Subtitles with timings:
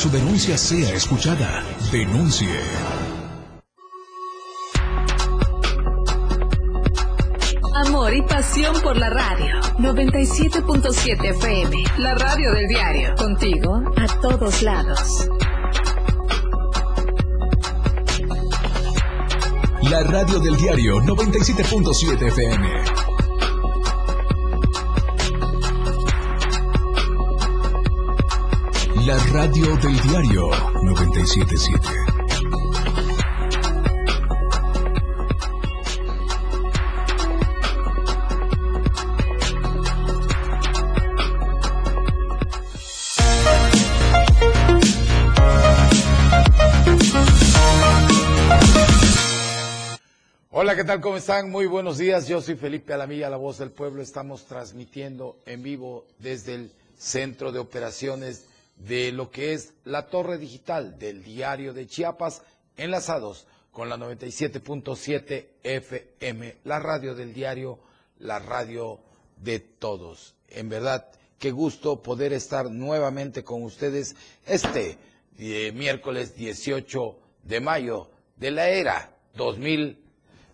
[0.00, 1.62] su denuncia sea escuchada.
[1.92, 2.48] Denuncie.
[7.74, 9.60] Amor y pasión por la radio.
[9.78, 11.84] 97.7 FM.
[11.98, 13.14] La radio del diario.
[13.14, 15.28] Contigo a todos lados.
[19.82, 22.99] La radio del diario 97.7 FM.
[29.10, 30.50] La radio del diario
[30.84, 31.80] 977.
[50.52, 51.00] Hola, ¿qué tal?
[51.00, 51.50] ¿Cómo están?
[51.50, 52.28] Muy buenos días.
[52.28, 54.02] Yo soy Felipe Alamilla, la voz del pueblo.
[54.02, 58.44] Estamos transmitiendo en vivo desde el centro de operaciones
[58.86, 62.42] de lo que es la torre digital del diario de Chiapas,
[62.76, 67.78] enlazados con la 97.7 FM, la radio del diario,
[68.18, 69.00] la radio
[69.36, 70.34] de todos.
[70.48, 74.98] En verdad, qué gusto poder estar nuevamente con ustedes este
[75.38, 80.00] eh, miércoles 18 de mayo de la era 2000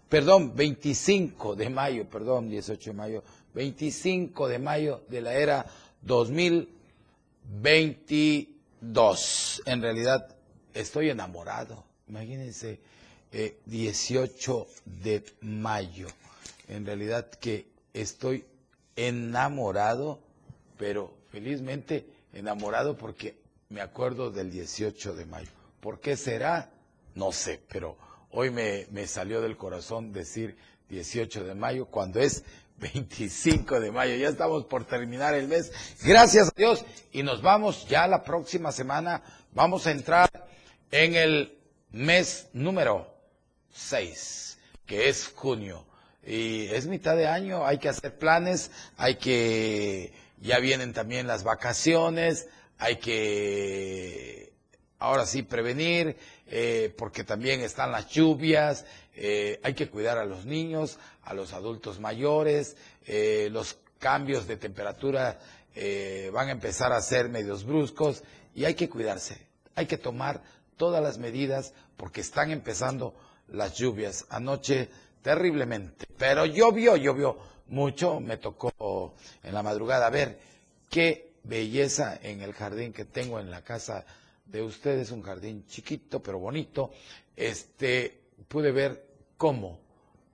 [0.08, 3.22] perdón, 25 de mayo, perdón, 18 de mayo,
[3.54, 5.66] 25 de mayo de la era
[7.50, 9.62] 2022.
[9.66, 10.36] En realidad,
[10.74, 11.84] estoy enamorado.
[12.08, 12.80] Imagínense,
[13.66, 16.08] 18 eh, de mayo.
[16.68, 18.44] En realidad que estoy
[18.96, 20.20] enamorado,
[20.78, 23.36] pero felizmente enamorado porque
[23.68, 25.50] me acuerdo del 18 de mayo.
[25.80, 26.70] ¿Por qué será?
[27.14, 27.96] No sé, pero
[28.38, 30.58] Hoy me, salió del corazón decir
[30.90, 32.44] 18 de mayo cuando es
[32.76, 34.14] 25 de mayo.
[34.14, 35.72] Ya estamos por terminar el mes.
[36.04, 36.84] Gracias a Dios.
[37.12, 39.22] Y nos vamos ya la próxima semana.
[39.52, 40.28] Vamos a entrar
[40.90, 41.58] en el
[41.92, 43.10] mes número
[43.72, 45.86] 6, que es junio.
[46.22, 51.42] Y es mitad de año, hay que hacer planes, hay que, ya vienen también las
[51.42, 54.52] vacaciones, hay que,
[54.98, 56.18] ahora sí, prevenir,
[56.48, 58.84] eh, porque también están las lluvias,
[59.14, 62.76] eh, hay que cuidar a los niños, a los adultos mayores,
[63.06, 65.38] eh, los cambios de temperatura
[66.32, 68.22] van a empezar a ser medios bruscos
[68.54, 70.42] y hay que cuidarse, hay que tomar
[70.78, 73.14] todas las medidas porque están empezando
[73.48, 74.24] las lluvias.
[74.30, 74.88] Anoche
[75.20, 77.36] terriblemente, pero llovió, llovió
[77.68, 80.38] mucho, me tocó en la madrugada ver
[80.88, 84.04] qué belleza en el jardín que tengo en la casa
[84.46, 86.90] de ustedes, un jardín chiquito pero bonito,
[87.34, 89.78] este, pude ver cómo,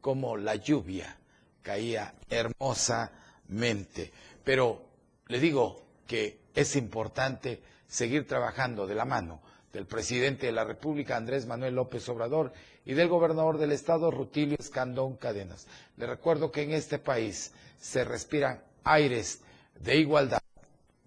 [0.00, 1.16] cómo la lluvia
[1.62, 4.12] caía hermosamente.
[4.44, 4.82] Pero
[5.28, 9.40] le digo que es importante seguir trabajando de la mano
[9.72, 12.52] del presidente de la República, Andrés Manuel López Obrador,
[12.84, 15.66] y del gobernador del estado, Rutilio Escandón Cadenas.
[15.96, 19.40] Le recuerdo que en este país se respiran aires
[19.80, 20.42] de igualdad,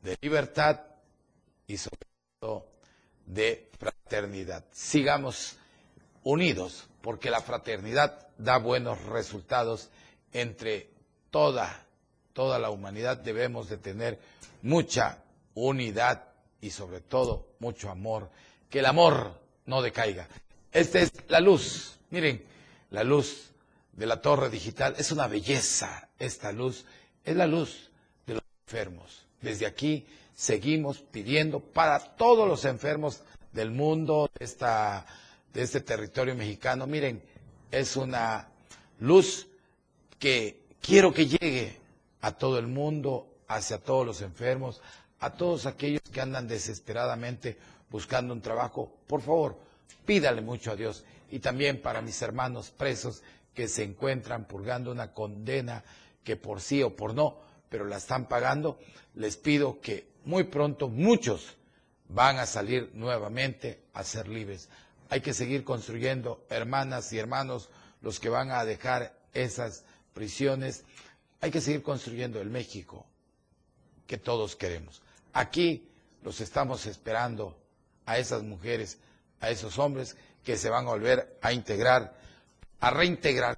[0.02, 0.82] de libertad
[1.68, 2.08] y sobre
[2.40, 2.75] todo
[3.26, 4.64] de fraternidad.
[4.72, 5.58] Sigamos
[6.24, 9.90] unidos, porque la fraternidad da buenos resultados
[10.34, 10.90] entre
[11.32, 11.86] toda,
[12.34, 13.18] toda la humanidad.
[13.18, 14.20] Debemos de tener
[14.62, 16.24] mucha unidad
[16.62, 18.30] y sobre todo mucho amor.
[18.70, 20.28] Que el amor no decaiga.
[20.72, 21.98] Esta es la luz.
[22.10, 22.44] Miren,
[22.90, 23.52] la luz
[23.94, 24.96] de la torre digital.
[24.98, 26.86] Es una belleza esta luz.
[27.24, 27.90] Es la luz
[28.26, 29.26] de los enfermos.
[29.42, 33.24] Desde aquí seguimos pidiendo para todos los enfermos
[33.54, 35.06] del mundo, de, esta,
[35.54, 36.86] de este territorio mexicano.
[36.86, 37.24] Miren,
[37.72, 38.50] es una
[39.00, 39.48] luz
[40.20, 41.80] que quiero que llegue
[42.22, 44.82] a todo el mundo, hacia todos los enfermos,
[45.20, 47.58] a todos aquellos que andan desesperadamente
[47.90, 48.92] buscando un trabajo.
[49.08, 49.58] Por favor,
[50.06, 51.06] pídale mucho a Dios.
[51.32, 55.84] Y también para mis hermanos presos que se encuentran purgando una condena
[56.24, 57.38] que por sí o por no,
[57.70, 58.78] pero la están pagando,
[59.14, 61.56] les pido que muy pronto muchos
[62.10, 64.70] van a salir nuevamente a ser libres.
[65.10, 67.70] Hay que seguir construyendo, hermanas y hermanos,
[68.02, 69.84] los que van a dejar esas
[70.14, 70.84] prisiones.
[71.42, 73.06] Hay que seguir construyendo el México
[74.08, 75.02] que todos queremos.
[75.34, 75.88] Aquí
[76.24, 77.58] los estamos esperando
[78.06, 78.98] a esas mujeres,
[79.42, 82.16] a esos hombres que se van a volver a integrar,
[82.80, 83.58] a reintegrar.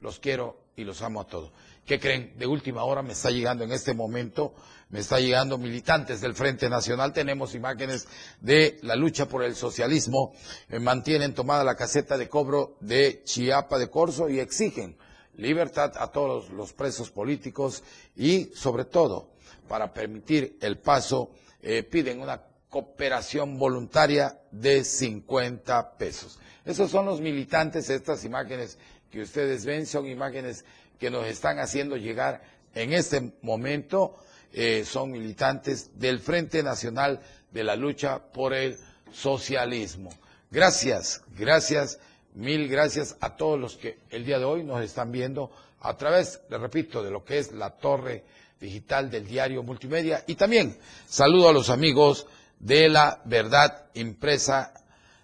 [0.00, 1.52] Los quiero y los amo a todos.
[1.90, 2.34] ¿Qué creen?
[2.38, 4.54] De última hora me está llegando en este momento,
[4.90, 8.06] me está llegando militantes del Frente Nacional, tenemos imágenes
[8.40, 10.32] de la lucha por el socialismo,
[10.68, 14.96] eh, mantienen tomada la caseta de cobro de Chiapa de Corzo y exigen
[15.34, 17.82] libertad a todos los presos políticos
[18.14, 19.32] y sobre todo
[19.66, 26.38] para permitir el paso, eh, piden una cooperación voluntaria de 50 pesos.
[26.64, 28.78] Esos son los militantes, estas imágenes
[29.10, 30.64] que ustedes ven son imágenes
[31.00, 32.42] que nos están haciendo llegar
[32.74, 34.16] en este momento,
[34.52, 37.20] eh, son militantes del Frente Nacional
[37.50, 38.76] de la Lucha por el
[39.10, 40.10] Socialismo.
[40.50, 41.98] Gracias, gracias,
[42.34, 45.50] mil gracias a todos los que el día de hoy nos están viendo
[45.80, 48.24] a través, le repito, de lo que es la torre
[48.60, 50.76] digital del diario multimedia y también
[51.06, 52.26] saludo a los amigos
[52.58, 54.74] de la verdad impresa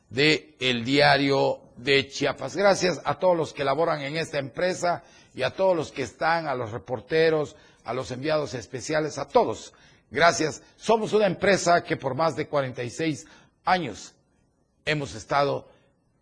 [0.09, 2.57] de el diario de Chiapas.
[2.57, 5.03] Gracias a todos los que laboran en esta empresa
[5.35, 9.73] y a todos los que están, a los reporteros, a los enviados especiales, a todos.
[10.11, 10.63] Gracias.
[10.77, 13.27] Somos una empresa que por más de 46
[13.65, 14.15] años
[14.85, 15.69] hemos estado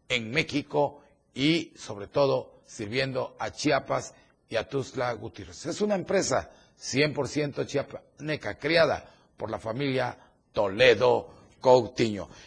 [0.09, 1.01] en México
[1.35, 4.15] y sobre todo sirviendo a Chiapas
[4.49, 5.67] y a Tuzla Gutiérrez.
[5.67, 9.05] Es una empresa 100% chiapaneca, criada
[9.37, 10.17] por la familia
[10.53, 11.29] Toledo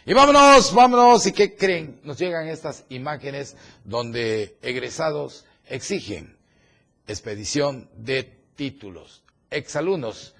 [0.06, 2.00] Y vámonos, vámonos, ¿y qué creen?
[2.04, 6.38] Nos llegan estas imágenes donde egresados exigen
[7.08, 8.22] expedición de
[8.54, 9.24] títulos.
[9.50, 10.34] Exalumnos,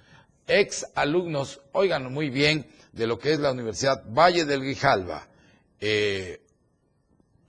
[0.47, 5.27] exalumnos, oigan muy bien de lo que es la Universidad Valle del Grijalva.
[5.81, 6.41] Eh,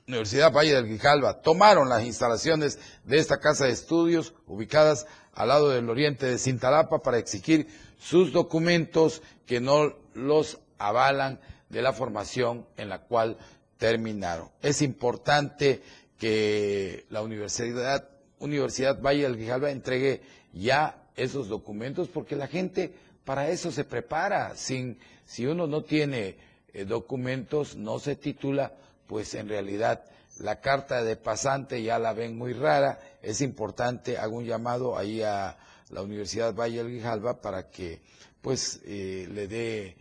[0.08, 5.70] Universidad Valle del Grijalva tomaron las instalaciones de esta casa de estudios ubicadas al lado
[5.70, 7.68] del oriente de Cintalapa para exigir
[8.00, 11.40] sus documentos que no los avalan
[11.70, 13.38] de la formación en la cual
[13.78, 14.50] terminaron.
[14.62, 15.81] Es importante
[16.18, 18.10] que la Universidad,
[18.40, 20.22] Universidad Valle del Grijalva entregue
[20.54, 22.94] ya esos documentos porque la gente
[23.24, 24.56] para eso se prepara.
[24.56, 26.38] Sin, si uno no tiene
[26.74, 28.74] eh, documentos, no se titula,
[29.08, 30.04] pues en realidad
[30.40, 33.00] la carta de pasante ya la ven muy rara.
[33.22, 35.58] Es importante, hago un llamado ahí a
[35.90, 38.02] la Universidad Valle del Grijalva para que
[38.42, 39.98] pues eh, le dé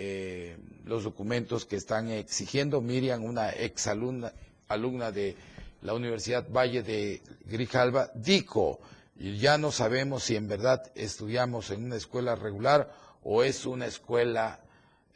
[0.00, 2.80] eh, los documentos que están exigiendo.
[2.80, 4.32] Miriam, una exalumna
[4.68, 5.34] alumna de
[5.82, 8.78] la Universidad Valle de Grijalva, dijo,
[9.16, 14.60] ya no sabemos si en verdad estudiamos en una escuela regular o es una escuela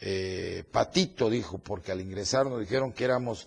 [0.01, 3.47] eh, patito, dijo, porque al ingresar nos dijeron que éramos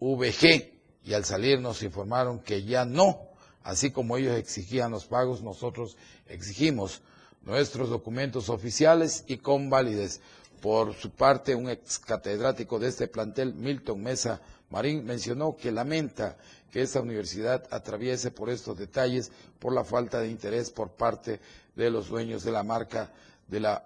[0.00, 0.72] VG
[1.04, 3.20] y al salir nos informaron que ya no,
[3.62, 5.96] así como ellos exigían los pagos, nosotros
[6.28, 7.02] exigimos
[7.42, 10.20] nuestros documentos oficiales y con validez.
[10.62, 16.36] Por su parte, un ex catedrático de este plantel, Milton Mesa Marín, mencionó que lamenta
[16.70, 21.40] que esta universidad atraviese por estos detalles por la falta de interés por parte
[21.74, 23.10] de los dueños de la marca
[23.48, 23.84] de la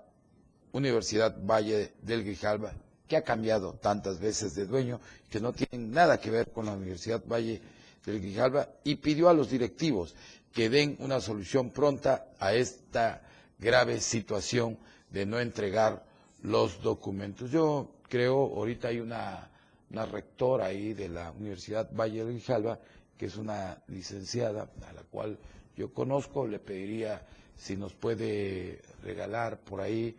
[0.72, 2.74] Universidad Valle del Grijalva,
[3.08, 5.00] que ha cambiado tantas veces de dueño,
[5.30, 7.62] que no tiene nada que ver con la Universidad Valle
[8.04, 10.14] del Grijalva, y pidió a los directivos
[10.52, 13.22] que den una solución pronta a esta
[13.58, 14.78] grave situación
[15.10, 16.04] de no entregar
[16.42, 17.50] los documentos.
[17.50, 19.50] Yo creo, ahorita hay una,
[19.90, 22.78] rectora ahí de la Universidad Valle de Grijalva,
[23.16, 25.38] que es una licenciada a la cual
[25.76, 30.14] yo conozco, le pediría si nos puede regalar por ahí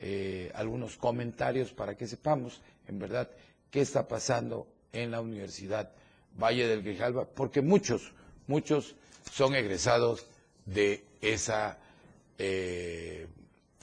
[0.00, 3.30] eh, algunos comentarios para que sepamos en verdad
[3.70, 5.92] qué está pasando en la Universidad
[6.40, 8.12] Valle del Grijalva, porque muchos,
[8.46, 8.96] muchos
[9.30, 10.26] son egresados
[10.66, 11.78] de esa
[12.38, 13.26] eh,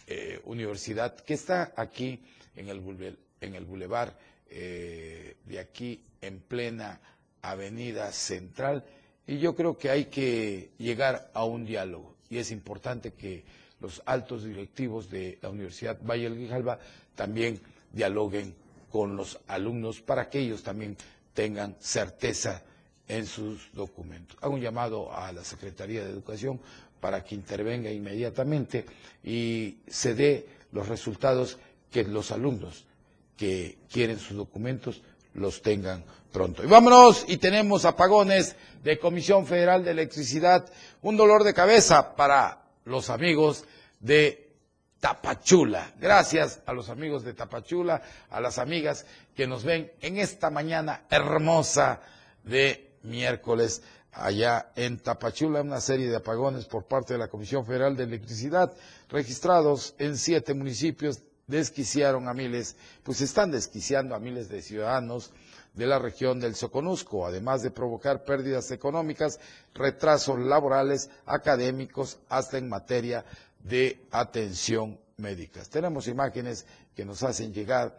[0.07, 2.21] eh, universidad que está aquí
[2.55, 4.17] en el, en el bulevar
[4.49, 6.99] eh, de aquí en plena
[7.41, 8.83] avenida central
[9.27, 13.43] y yo creo que hay que llegar a un diálogo y es importante que
[13.79, 16.79] los altos directivos de la Universidad Valle del Grijalva
[17.15, 17.59] también
[17.91, 18.55] dialoguen
[18.91, 20.97] con los alumnos para que ellos también
[21.33, 22.63] tengan certeza
[23.07, 24.37] en sus documentos.
[24.41, 26.59] Hago un llamado a la Secretaría de Educación
[26.99, 28.85] para que intervenga inmediatamente
[29.23, 31.57] y se dé los resultados
[31.91, 32.85] que los alumnos
[33.35, 35.01] que quieren sus documentos
[35.33, 36.63] los tengan pronto.
[36.63, 40.69] Y vámonos, y tenemos apagones de Comisión Federal de Electricidad,
[41.01, 43.65] un dolor de cabeza para los amigos
[43.99, 44.47] de
[44.99, 45.93] Tapachula.
[45.99, 51.03] Gracias a los amigos de Tapachula, a las amigas que nos ven en esta mañana
[51.09, 52.01] hermosa
[52.43, 53.83] de miércoles
[54.17, 58.73] allá en Tapachula, una serie de apagones por parte de la Comisión Federal de Electricidad,
[59.09, 65.31] registrados en siete municipios, desquiciaron a miles, pues están desquiciando a miles de ciudadanos
[65.73, 69.39] de la región del Soconusco, además de provocar pérdidas económicas,
[69.75, 73.23] retrasos laborales, académicos, hasta en materia
[73.63, 75.61] de atención médica.
[75.69, 77.97] Tenemos imágenes que nos hacen llegar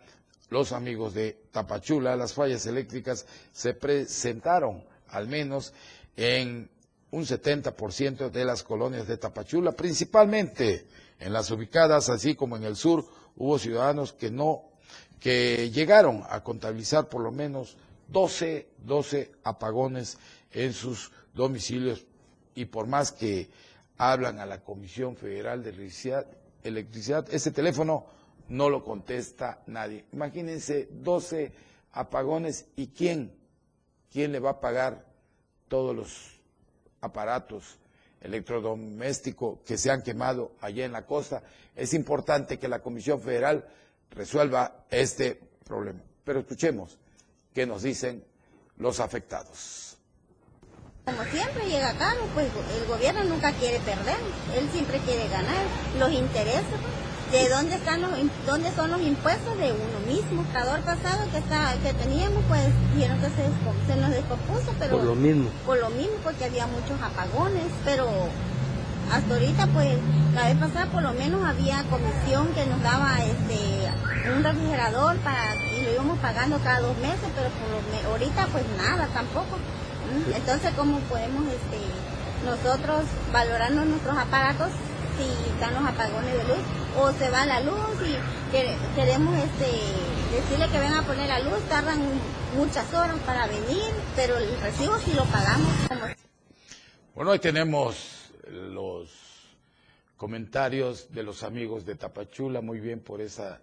[0.50, 2.16] los amigos de Tapachula.
[2.16, 5.72] Las fallas eléctricas se presentaron al menos
[6.18, 6.68] en
[7.12, 10.84] un 70% de las colonias de Tapachula, principalmente
[11.20, 13.06] en las ubicadas, así como en el sur,
[13.36, 14.64] hubo ciudadanos que no
[15.20, 17.76] que llegaron a contabilizar por lo menos
[18.08, 20.18] 12, 12 apagones
[20.52, 22.04] en sus domicilios
[22.54, 23.48] y por más que
[23.96, 26.26] hablan a la Comisión Federal de Electricidad,
[26.64, 28.06] Electricidad ese teléfono
[28.48, 30.04] no lo contesta nadie.
[30.12, 31.52] Imagínense 12
[31.92, 33.32] apagones y quién,
[34.12, 35.07] quién le va a pagar
[35.68, 36.40] todos los
[37.00, 37.78] aparatos
[38.20, 41.42] electrodomésticos que se han quemado allá en la costa.
[41.76, 43.64] Es importante que la Comisión Federal
[44.10, 46.00] resuelva este problema.
[46.24, 46.98] Pero escuchemos
[47.54, 48.24] qué nos dicen
[48.76, 49.96] los afectados.
[51.04, 52.48] Como siempre llega caro, pues
[52.78, 54.16] el gobierno nunca quiere perder,
[54.56, 55.64] él siempre quiere ganar.
[55.98, 56.64] Los intereses,
[57.32, 58.10] ¿de dónde están los
[58.46, 60.44] dónde son los impuestos de uno mismo?
[60.54, 65.14] El pasado que está que teníamos, pues dijeron que se, nos descompuso, pero por lo
[65.14, 65.50] mismo.
[65.66, 68.08] Por lo mismo, porque había muchos apagones, pero
[69.12, 69.88] hasta ahorita pues
[70.34, 73.88] la vez pasada por lo menos había comisión que nos daba este
[74.36, 78.64] un refrigerador para y lo íbamos pagando cada dos meses pero por lo, ahorita pues
[78.76, 79.56] nada tampoco
[80.34, 81.78] entonces, ¿cómo podemos este,
[82.44, 84.70] nosotros valorarnos nuestros aparatos
[85.18, 86.64] si están los apagones de luz
[86.96, 88.16] o se va la luz y
[88.94, 89.66] queremos este,
[90.36, 92.00] decirle que vengan a poner la luz, tardan
[92.56, 95.68] muchas horas para venir, pero el recibo sí lo pagamos.
[97.14, 99.10] Bueno, hoy tenemos los
[100.16, 103.60] comentarios de los amigos de Tapachula, muy bien por esa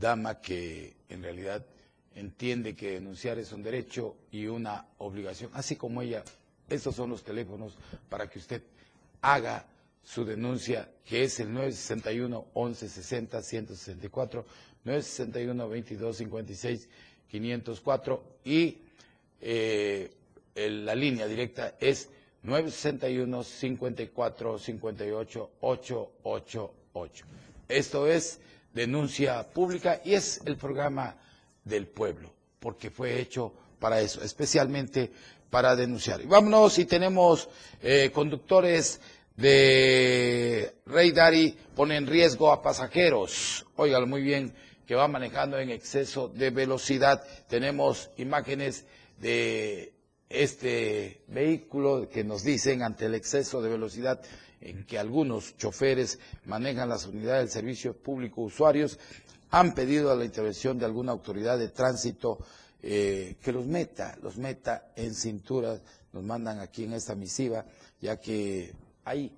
[0.00, 1.64] dama que en realidad
[2.14, 6.24] entiende que denunciar es un derecho y una obligación, así como ella.
[6.68, 7.74] Estos son los teléfonos
[8.08, 8.62] para que usted
[9.22, 9.64] haga
[10.02, 14.46] su denuncia, que es el 961 1160 164,
[14.84, 16.88] 961 2256
[17.30, 18.78] 504 y
[20.56, 22.08] la línea directa es
[22.42, 27.24] 961 54 58 888.
[27.68, 28.40] Esto es
[28.72, 31.16] denuncia pública y es el programa
[31.64, 35.10] del pueblo, porque fue hecho para eso, especialmente
[35.50, 36.20] para denunciar.
[36.20, 37.48] Y vámonos, y tenemos
[37.82, 39.00] eh, conductores
[39.38, 43.64] de Rey Dari, pone en riesgo a pasajeros.
[43.76, 44.52] Óigalo muy bien,
[44.84, 47.22] que va manejando en exceso de velocidad.
[47.48, 48.84] Tenemos imágenes
[49.20, 49.94] de
[50.28, 54.20] este vehículo que nos dicen ante el exceso de velocidad
[54.60, 58.98] en que algunos choferes manejan las unidades del servicio público usuarios
[59.50, 62.38] han pedido a la intervención de alguna autoridad de tránsito
[62.82, 65.80] eh, que los meta, los meta en cintura,
[66.12, 67.64] nos mandan aquí en esta misiva,
[68.00, 68.72] ya que
[69.08, 69.32] hay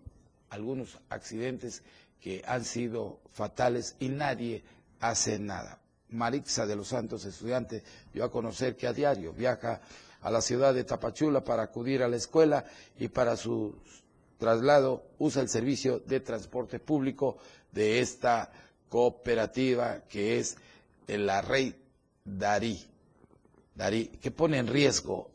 [0.50, 1.82] algunos accidentes
[2.20, 4.64] que han sido fatales y nadie
[4.98, 5.78] hace nada.
[6.10, 9.80] Marixa de los Santos, estudiante, dio a conocer que a diario viaja
[10.22, 12.64] a la ciudad de Tapachula para acudir a la escuela
[12.98, 13.76] y para su
[14.38, 17.38] traslado usa el servicio de transporte público
[17.70, 18.50] de esta
[18.88, 20.56] cooperativa que es
[21.06, 21.76] la Rey
[22.24, 22.84] Darí,
[23.76, 25.30] Darí que pone en riesgo,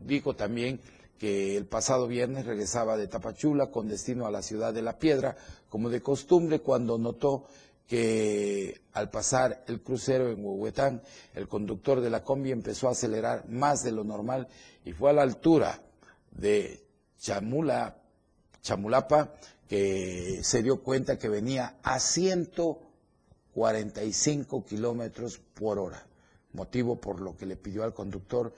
[0.00, 0.80] dijo también
[1.18, 5.36] que el pasado viernes regresaba de Tapachula con destino a la ciudad de La Piedra,
[5.68, 7.46] como de costumbre cuando notó
[7.86, 11.02] que al pasar el crucero en Huehuetán,
[11.34, 14.48] el conductor de la combi empezó a acelerar más de lo normal
[14.84, 15.82] y fue a la altura
[16.30, 16.82] de
[17.18, 17.96] Chamula,
[18.62, 19.34] Chamulapa
[19.68, 26.06] que se dio cuenta que venía a 145 kilómetros por hora,
[26.52, 28.52] motivo por lo que le pidió al conductor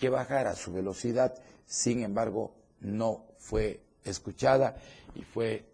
[0.00, 1.34] que bajara su velocidad,
[1.66, 4.76] sin embargo, no fue escuchada
[5.14, 5.64] y fue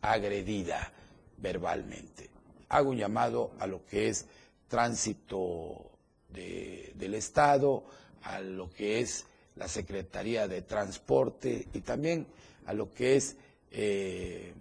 [0.00, 0.92] agredida
[1.38, 2.30] verbalmente.
[2.68, 4.26] Hago un llamado a lo que es
[4.68, 5.90] tránsito
[6.28, 7.84] del Estado,
[8.22, 9.24] a lo que es
[9.56, 12.26] la Secretaría de Transporte y también
[12.66, 13.36] a lo que es
[13.70, 14.52] eh,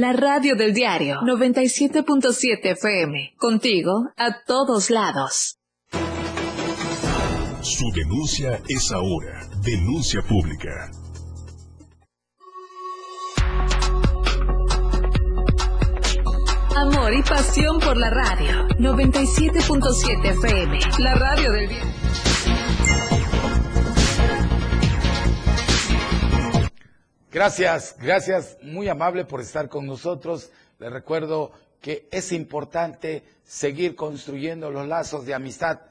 [0.00, 3.34] La radio del diario 97.7 FM.
[3.36, 5.58] Contigo a todos lados.
[7.62, 9.48] Su denuncia es ahora.
[9.64, 10.92] Denuncia pública.
[16.76, 20.78] Amor y pasión por la radio 97.7 FM.
[21.00, 21.92] La radio del diario.
[27.38, 30.50] Gracias, gracias, muy amable por estar con nosotros.
[30.80, 35.82] Les recuerdo que es importante seguir construyendo los lazos de amistad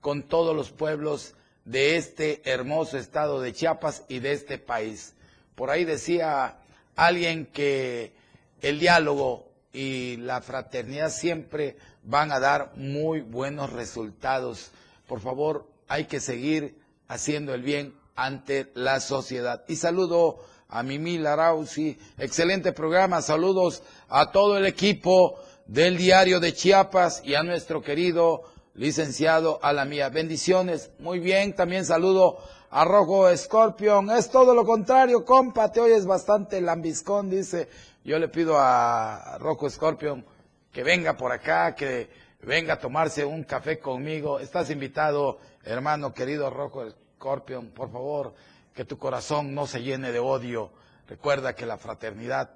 [0.00, 5.14] con todos los pueblos de este hermoso estado de Chiapas y de este país.
[5.54, 6.56] Por ahí decía
[6.96, 8.12] alguien que
[8.60, 14.72] el diálogo y la fraternidad siempre van a dar muy buenos resultados.
[15.06, 16.74] Por favor, hay que seguir
[17.06, 19.62] haciendo el bien ante la sociedad.
[19.68, 21.96] Y saludo a Mimi Larausi.
[22.18, 23.22] Excelente programa.
[23.22, 28.42] Saludos a todo el equipo del diario de Chiapas y a nuestro querido
[28.74, 30.08] licenciado Alamía.
[30.08, 30.90] Bendiciones.
[30.98, 31.54] Muy bien.
[31.54, 32.38] También saludo
[32.70, 34.10] a Rojo Scorpion.
[34.10, 35.70] Es todo lo contrario, compa.
[35.70, 37.68] Te oyes bastante lambiscón, dice.
[38.04, 40.24] Yo le pido a Rojo Scorpion
[40.72, 42.08] que venga por acá, que
[42.42, 44.38] venga a tomarse un café conmigo.
[44.38, 46.84] Estás invitado, hermano querido Rojo
[47.18, 48.34] Scorpion, por favor
[48.76, 50.70] que tu corazón no se llene de odio.
[51.08, 52.50] Recuerda que la fraternidad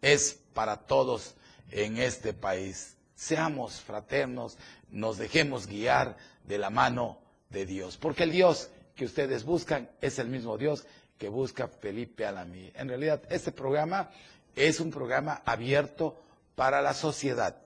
[0.00, 1.34] es para todos
[1.70, 2.96] en este país.
[3.16, 4.56] Seamos fraternos,
[4.90, 7.18] nos dejemos guiar de la mano
[7.50, 10.86] de Dios, porque el Dios que ustedes buscan es el mismo Dios
[11.18, 12.70] que busca Felipe Alamí.
[12.76, 14.10] En realidad, este programa
[14.54, 16.16] es un programa abierto
[16.54, 17.56] para la sociedad,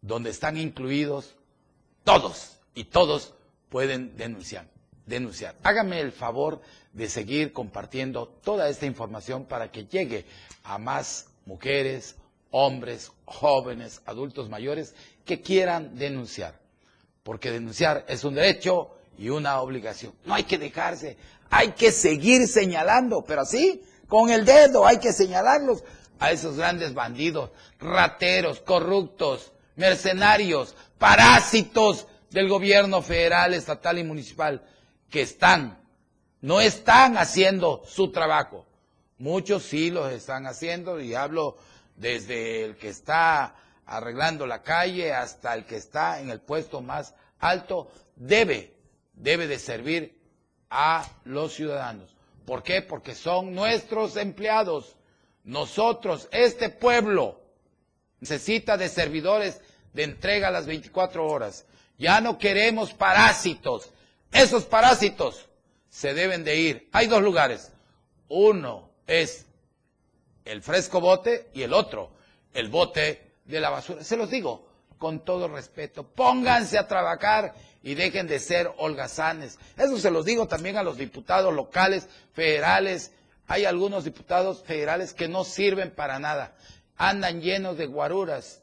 [0.00, 1.34] donde están incluidos
[2.04, 3.34] todos y todos
[3.68, 4.73] pueden denunciar.
[5.06, 5.54] Denunciar.
[5.62, 6.60] Hágame el favor
[6.92, 10.24] de seguir compartiendo toda esta información para que llegue
[10.62, 12.16] a más mujeres,
[12.50, 16.58] hombres, jóvenes, adultos mayores que quieran denunciar.
[17.22, 20.12] Porque denunciar es un derecho y una obligación.
[20.24, 21.16] No hay que dejarse,
[21.50, 25.82] hay que seguir señalando, pero así, con el dedo, hay que señalarlos
[26.18, 34.62] a esos grandes bandidos, rateros, corruptos, mercenarios, parásitos del gobierno federal, estatal y municipal,
[35.10, 35.84] que están
[36.44, 38.66] no están haciendo su trabajo.
[39.16, 41.56] Muchos sí los están haciendo y hablo
[41.96, 43.54] desde el que está
[43.86, 48.74] arreglando la calle hasta el que está en el puesto más alto, debe,
[49.14, 50.20] debe de servir
[50.68, 52.14] a los ciudadanos.
[52.44, 52.82] ¿Por qué?
[52.82, 54.96] Porque son nuestros empleados.
[55.44, 57.40] Nosotros, este pueblo,
[58.20, 59.62] necesita de servidores
[59.94, 61.64] de entrega a las 24 horas.
[61.96, 63.93] Ya no queremos parásitos.
[64.34, 65.48] Esos parásitos
[65.88, 66.88] se deben de ir.
[66.92, 67.70] Hay dos lugares.
[68.28, 69.46] Uno es
[70.44, 72.10] el fresco bote y el otro,
[72.52, 74.02] el bote de la basura.
[74.02, 74.68] Se los digo
[74.98, 76.02] con todo respeto.
[76.02, 79.60] Pónganse a trabajar y dejen de ser holgazanes.
[79.76, 83.12] Eso se los digo también a los diputados locales, federales.
[83.46, 86.56] Hay algunos diputados federales que no sirven para nada.
[86.96, 88.62] Andan llenos de guaruras.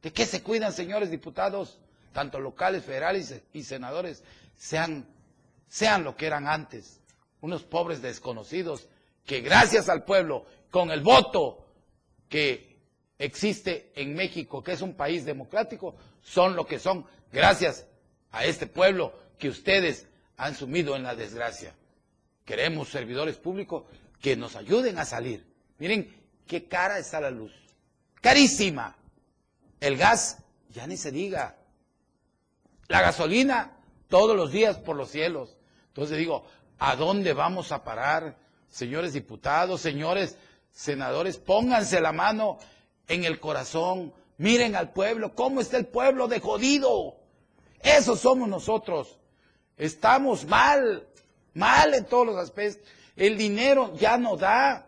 [0.00, 1.78] ¿De qué se cuidan, señores diputados?
[2.14, 4.22] Tanto locales, federales y senadores.
[4.60, 5.06] Sean,
[5.68, 7.00] sean lo que eran antes.
[7.40, 8.88] Unos pobres desconocidos
[9.24, 11.66] que gracias al pueblo, con el voto
[12.28, 12.78] que
[13.18, 17.86] existe en México, que es un país democrático, son lo que son gracias
[18.32, 21.74] a este pueblo que ustedes han sumido en la desgracia.
[22.44, 23.84] Queremos servidores públicos
[24.20, 25.46] que nos ayuden a salir.
[25.78, 26.14] Miren
[26.46, 27.52] qué cara está la luz.
[28.20, 28.94] Carísima.
[29.80, 31.56] El gas, ya ni se diga.
[32.88, 33.79] La gasolina,
[34.10, 35.56] todos los días por los cielos.
[35.88, 36.44] Entonces digo,
[36.78, 38.36] ¿a dónde vamos a parar?
[38.68, 40.36] Señores diputados, señores
[40.70, 42.58] senadores, pónganse la mano
[43.08, 44.12] en el corazón.
[44.36, 47.16] Miren al pueblo, cómo está el pueblo de jodido.
[47.82, 49.18] Eso somos nosotros.
[49.76, 51.06] Estamos mal,
[51.54, 52.86] mal en todos los aspectos.
[53.16, 54.86] El dinero ya no da.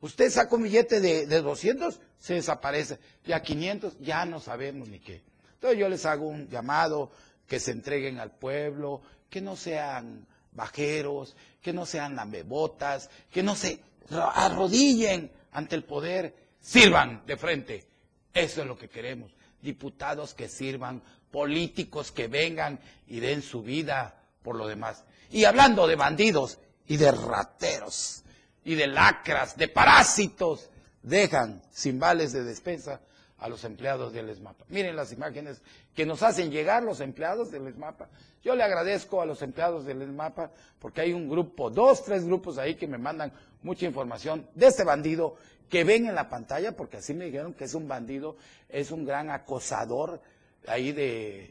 [0.00, 2.98] Usted saca un billete de, de 200, se desaparece.
[3.24, 5.22] Y a 500 ya no sabemos ni qué.
[5.54, 7.12] Entonces yo les hago un llamado
[7.52, 13.54] que se entreguen al pueblo, que no sean bajeros, que no sean lamebotas, que no
[13.54, 13.78] se
[14.10, 17.84] arrodillen ante el poder, sirvan de frente.
[18.32, 19.36] Eso es lo que queremos.
[19.60, 25.04] Diputados que sirvan, políticos que vengan y den su vida por lo demás.
[25.30, 28.22] Y hablando de bandidos y de rateros
[28.64, 30.70] y de lacras, de parásitos,
[31.02, 33.02] dejan sin vales de despensa
[33.42, 34.64] a los empleados del ESMAPA.
[34.68, 35.60] Miren las imágenes
[35.96, 38.08] que nos hacen llegar los empleados del ESMAPA.
[38.44, 42.56] Yo le agradezco a los empleados del ESMAPA porque hay un grupo, dos, tres grupos
[42.56, 43.32] ahí que me mandan
[43.64, 45.34] mucha información de este bandido
[45.68, 48.36] que ven en la pantalla, porque así me dijeron que es un bandido,
[48.68, 50.20] es un gran acosador
[50.68, 51.50] ahí de,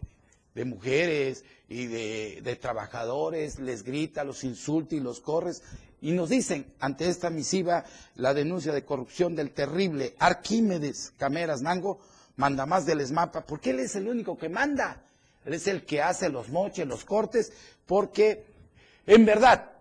[0.66, 5.62] mujeres y de, de, trabajadores, les grita, los insulta y los corres.
[6.02, 7.86] Y nos dicen, ante esta misiva,
[8.16, 12.00] la denuncia de corrupción del terrible Arquímedes Cameras Nango,
[12.38, 15.06] manda más del ESMAPA, porque él es el único que manda.
[15.46, 17.54] Él es el que hace los moches, los cortes,
[17.86, 18.44] porque
[19.06, 19.72] en verdad,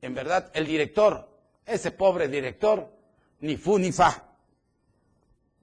[0.00, 1.28] en verdad, el director,
[1.66, 2.90] ese pobre director,
[3.40, 4.24] ni fu ni fa.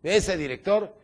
[0.03, 0.95] Ese director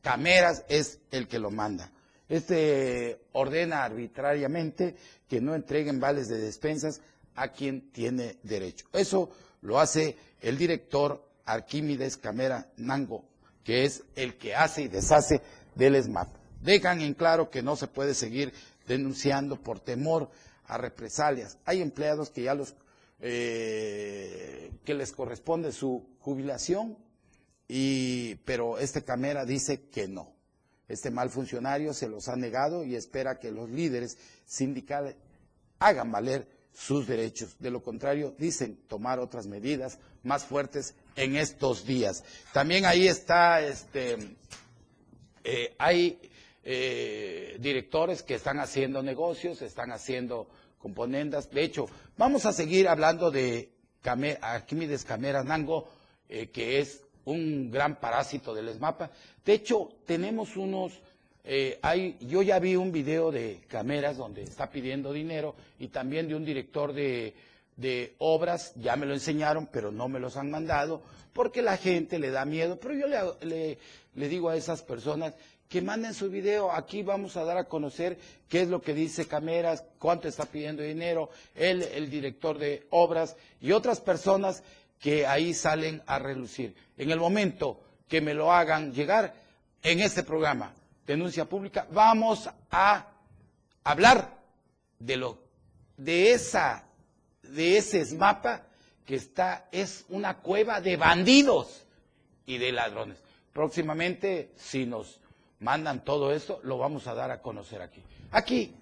[0.00, 1.90] Cameras es el que lo manda.
[2.28, 4.94] Este ordena arbitrariamente
[5.28, 7.00] que no entreguen vales de despensas
[7.34, 8.86] a quien tiene derecho.
[8.92, 9.30] Eso
[9.62, 13.24] lo hace el director Arquímedes Camera Nango,
[13.62, 15.40] que es el que hace y deshace
[15.74, 16.28] del ESMAP.
[16.60, 18.52] Dejan en claro que no se puede seguir
[18.86, 20.30] denunciando por temor
[20.66, 21.58] a represalias.
[21.64, 22.74] Hay empleados que ya los
[23.20, 26.96] eh, que les corresponde su jubilación
[28.44, 30.32] pero este Camera dice que no.
[30.88, 35.16] Este mal funcionario se los ha negado y espera que los líderes sindicales
[35.78, 37.56] hagan valer sus derechos.
[37.58, 42.24] De lo contrario, dicen tomar otras medidas más fuertes en estos días.
[42.52, 44.36] También ahí está, este,
[45.44, 46.18] eh, hay
[46.64, 51.50] eh, directores que están haciendo negocios, están haciendo componendas.
[51.50, 51.86] De hecho,
[52.18, 53.70] vamos a seguir hablando de
[54.40, 55.88] Arquímedes Camera Nango,
[56.28, 59.10] eh, que es un gran parásito del ESMAPA.
[59.44, 61.00] De hecho, tenemos unos,
[61.46, 66.26] eh, hay, yo ya vi un video de Cameras donde está pidiendo dinero y también
[66.26, 67.34] de un director de,
[68.18, 71.02] obras, ya me lo enseñaron, pero no me los han mandado,
[71.34, 72.80] porque la gente le da miedo.
[72.80, 73.78] Pero yo le,
[74.14, 75.34] le, digo a esas personas
[75.68, 78.16] que manden su video, aquí vamos a dar a conocer
[78.48, 83.36] qué es lo que dice Cameras, cuánto está pidiendo dinero, él, el director de obras
[83.60, 84.62] y otras personas
[84.98, 86.74] que ahí salen a relucir.
[86.96, 89.34] En el momento que me lo hagan llegar
[89.82, 90.74] en este programa,
[91.06, 93.06] denuncia pública, vamos a
[93.82, 94.38] hablar
[94.98, 95.38] de lo
[95.96, 96.84] de esa
[97.42, 98.66] de ese mapa
[99.04, 101.84] que está es una cueva de bandidos
[102.46, 103.18] y de ladrones.
[103.52, 105.20] Próximamente, si nos
[105.60, 108.02] mandan todo esto, lo vamos a dar a conocer aquí.
[108.30, 108.74] Aquí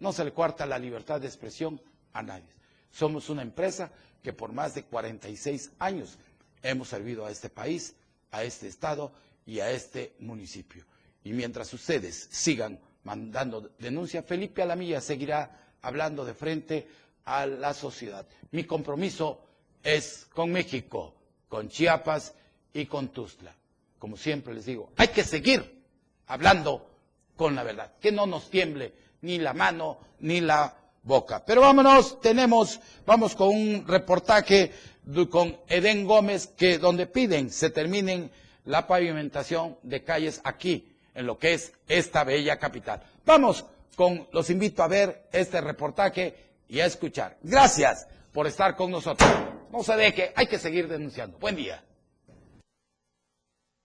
[0.00, 1.80] no se le cuarta la libertad de expresión
[2.12, 2.48] a nadie.
[2.90, 3.90] Somos una empresa
[4.22, 6.18] que por más de 46 años
[6.62, 7.94] hemos servido a este país,
[8.30, 9.12] a este Estado
[9.46, 10.84] y a este municipio.
[11.24, 16.88] Y mientras ustedes sigan mandando denuncia, Felipe Alamilla seguirá hablando de frente
[17.24, 18.26] a la sociedad.
[18.50, 19.40] Mi compromiso
[19.82, 21.14] es con México,
[21.48, 22.34] con Chiapas
[22.72, 23.54] y con Tuzla.
[23.98, 25.82] Como siempre les digo, hay que seguir
[26.26, 26.88] hablando
[27.36, 31.44] con la verdad, que no nos tiemble ni la mano ni la boca.
[31.44, 34.72] Pero vámonos, tenemos, vamos con un reportaje
[35.30, 38.30] con Edén Gómez, que donde piden se terminen
[38.64, 43.02] la pavimentación de calles aquí, en lo que es esta bella capital.
[43.24, 43.64] Vamos
[43.96, 46.34] con, los invito a ver este reportaje
[46.68, 47.36] y a escuchar.
[47.42, 49.30] Gracias por estar con nosotros.
[49.70, 51.38] No se deje, hay que seguir denunciando.
[51.38, 51.82] Buen día.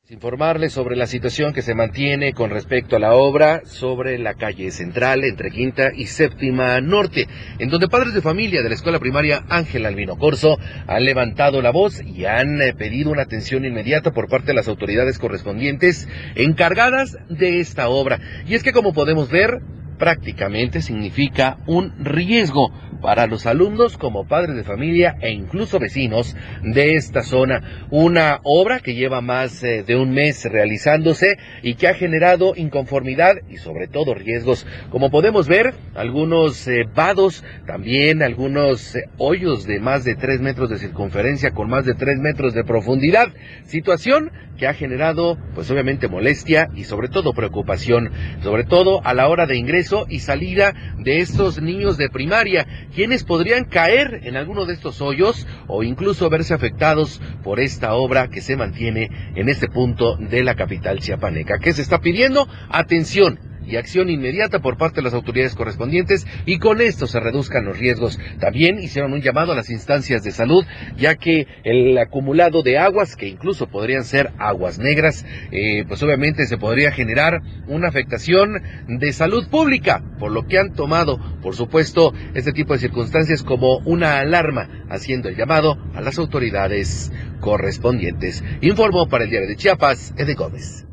[0.10, 4.72] Informarles sobre la situación que se mantiene con respecto a la obra sobre la calle
[4.72, 7.28] central entre Quinta y Séptima Norte,
[7.60, 11.72] en donde padres de familia de la escuela primaria Ángel Albino Corso han levantado la
[11.72, 17.18] voz y han eh, pedido una atención inmediata por parte de las autoridades correspondientes encargadas
[17.28, 18.22] de esta obra.
[18.48, 19.60] Y es que como podemos ver,
[19.98, 26.96] prácticamente significa un riesgo para los alumnos como padres de familia e incluso vecinos de
[26.96, 27.88] esta zona.
[27.90, 33.36] Una obra que lleva más eh, de un mes realizándose y que ha generado inconformidad
[33.50, 34.66] y sobre todo riesgos.
[34.90, 40.70] Como podemos ver, algunos eh, vados, también algunos eh, hoyos de más de tres metros
[40.70, 43.28] de circunferencia con más de tres metros de profundidad.
[43.66, 49.30] Situación que ha generado pues obviamente molestia y sobre todo preocupación, sobre todo a la
[49.30, 54.66] hora de ingreso y salida de estos niños de primaria, quienes podrían caer en alguno
[54.66, 59.68] de estos hoyos o incluso verse afectados por esta obra que se mantiene en este
[59.68, 61.60] punto de la capital chiapaneca.
[61.60, 62.48] ¿Qué se está pidiendo?
[62.70, 67.66] Atención, y acción inmediata por parte de las autoridades correspondientes y con esto se reduzcan
[67.66, 68.20] los riesgos.
[68.40, 70.66] También hicieron un llamado a las instancias de salud,
[70.98, 76.48] ya que el acumulado de aguas, que incluso podrían ser aguas negras, eh, pues obviamente
[76.48, 82.14] se podría generar una afectación de salud pública, por lo que han tomado, por supuesto,
[82.34, 88.44] este tipo de circunstancias como una alarma, haciendo el llamado a las autoridades correspondientes.
[88.62, 90.86] Informó para el diario de Chiapas, Ede Gómez.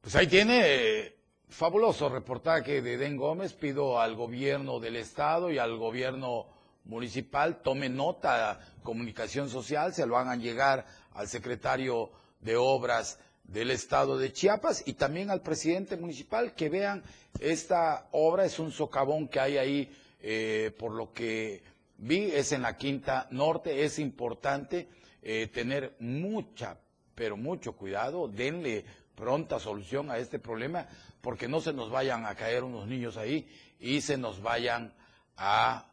[0.00, 1.11] Pues ahí tiene
[1.52, 3.52] fabuloso reportaje de Den Gómez.
[3.52, 6.46] Pido al gobierno del estado y al gobierno
[6.84, 12.10] municipal tome nota, comunicación social, se lo hagan llegar al secretario
[12.40, 17.02] de obras del estado de Chiapas y también al presidente municipal que vean
[17.38, 18.44] esta obra.
[18.46, 21.62] Es un socavón que hay ahí eh, por lo que
[21.98, 23.84] vi es en la quinta norte.
[23.84, 24.88] Es importante
[25.22, 26.78] eh, tener mucha
[27.14, 28.26] pero mucho cuidado.
[28.26, 28.84] Denle
[29.14, 30.88] pronta solución a este problema
[31.22, 34.92] porque no se nos vayan a caer unos niños ahí y se nos vayan
[35.36, 35.86] a,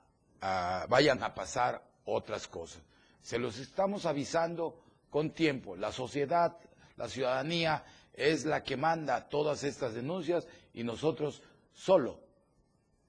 [0.89, 2.81] vayan a pasar otras cosas.
[3.21, 5.75] Se los estamos avisando con tiempo.
[5.75, 6.57] La sociedad,
[6.97, 12.19] la ciudadanía es la que manda todas estas denuncias y nosotros solo,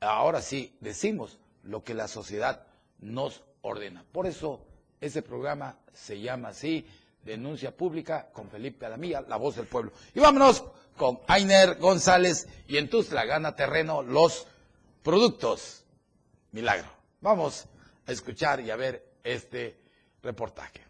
[0.01, 2.67] ahora sí, decimos lo que la sociedad
[2.99, 4.05] nos ordena.
[4.13, 4.67] Por eso
[5.01, 6.87] ese programa se llama así,
[7.25, 9.93] Denuncia Pública con Felipe Alamía, la voz del pueblo.
[10.15, 10.65] Y vámonos
[11.01, 14.47] con Ainer González y en Tuzla gana terreno los
[15.03, 15.87] productos.
[16.53, 16.89] Milagro.
[17.23, 17.67] Vamos
[18.07, 19.81] a escuchar y a ver este
[20.23, 20.83] reportaje.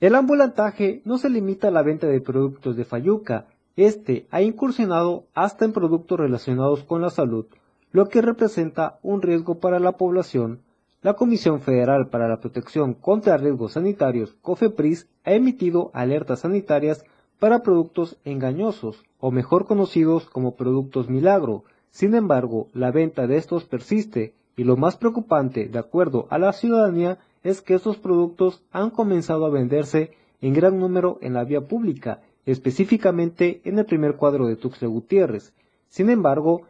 [0.00, 5.28] El ambulantaje no se limita a la venta de productos de Fayuca, este ha incursionado
[5.32, 7.46] hasta en productos relacionados con la salud,
[7.92, 10.64] lo que representa un riesgo para la población
[11.00, 17.04] la Comisión Federal para la Protección contra Riesgos Sanitarios, COFEPRIS, ha emitido alertas sanitarias
[17.38, 21.62] para productos engañosos, o mejor conocidos como productos milagro.
[21.90, 26.52] Sin embargo, la venta de estos persiste, y lo más preocupante, de acuerdo a la
[26.52, 31.60] ciudadanía, es que estos productos han comenzado a venderse en gran número en la vía
[31.60, 35.54] pública, específicamente en el primer cuadro de Tuxtla Gutiérrez.
[35.88, 36.62] Sin embargo,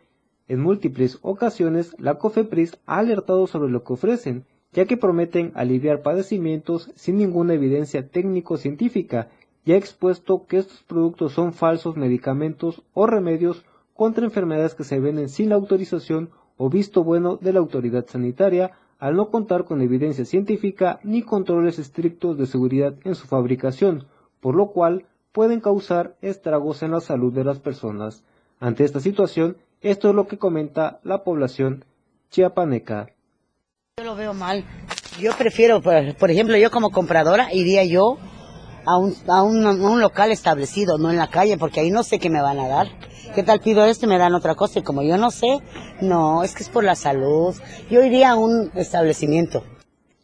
[0.48, 6.02] en múltiples ocasiones, la COFEPRIS ha alertado sobre lo que ofrecen, ya que prometen aliviar
[6.02, 9.28] padecimientos sin ninguna evidencia técnico-científica
[9.64, 15.00] y ha expuesto que estos productos son falsos medicamentos o remedios contra enfermedades que se
[15.00, 19.80] venden sin la autorización o visto bueno de la autoridad sanitaria al no contar con
[19.80, 24.06] evidencia científica ni controles estrictos de seguridad en su fabricación,
[24.40, 28.24] por lo cual pueden causar estragos en la salud de las personas.
[28.60, 31.84] Ante esta situación, esto es lo que comenta la población
[32.30, 33.08] chiapaneca.
[33.98, 34.64] Yo lo veo mal.
[35.20, 38.18] Yo prefiero, por ejemplo, yo como compradora iría yo
[38.86, 42.30] a un, a un, local establecido, no en la calle, porque ahí no sé qué
[42.30, 42.86] me van a dar.
[43.34, 44.78] ¿Qué tal pido esto y me dan otra cosa?
[44.78, 45.58] Y como yo no sé,
[46.00, 47.54] no, es que es por la salud.
[47.90, 49.64] Yo iría a un establecimiento.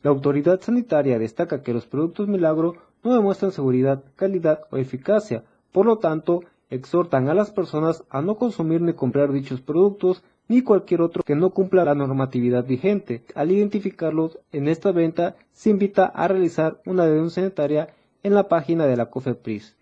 [0.02, 5.44] La autoridad sanitaria destaca que los productos milagro no demuestran seguridad, calidad o eficacia.
[5.72, 6.42] Por lo tanto,
[6.74, 11.34] exhortan a las personas a no consumir ni comprar dichos productos, ni cualquier otro que
[11.34, 13.24] no cumpla la normatividad vigente.
[13.34, 18.86] Al identificarlos en esta venta, se invita a realizar una denuncia sanitaria en la página
[18.86, 19.76] de la COFEPRIS.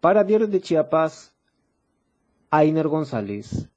[0.00, 1.34] Para Diario de Chiapas,
[2.50, 3.68] Ainer González.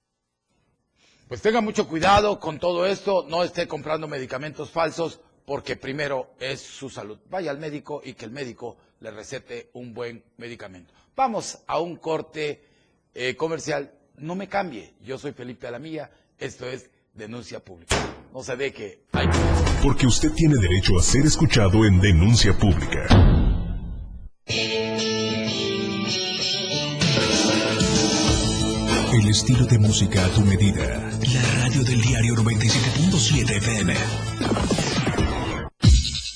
[1.28, 6.62] Pues tenga mucho cuidado con todo esto, no esté comprando medicamentos falsos, porque primero es
[6.62, 7.20] su salud.
[7.30, 10.94] Vaya al médico y que el médico le recete un buen medicamento.
[11.16, 12.64] Vamos a un corte
[13.14, 13.94] eh, comercial.
[14.18, 17.96] No me cambie, yo soy Felipe Alamilla, esto es Denuncia Pública.
[18.34, 19.28] No se que hay...
[19.84, 23.08] Porque usted tiene derecho a ser escuchado en Denuncia Pública.
[29.14, 31.12] El estilo de música a tu medida.
[31.34, 34.83] La radio del diario 97.7 FM.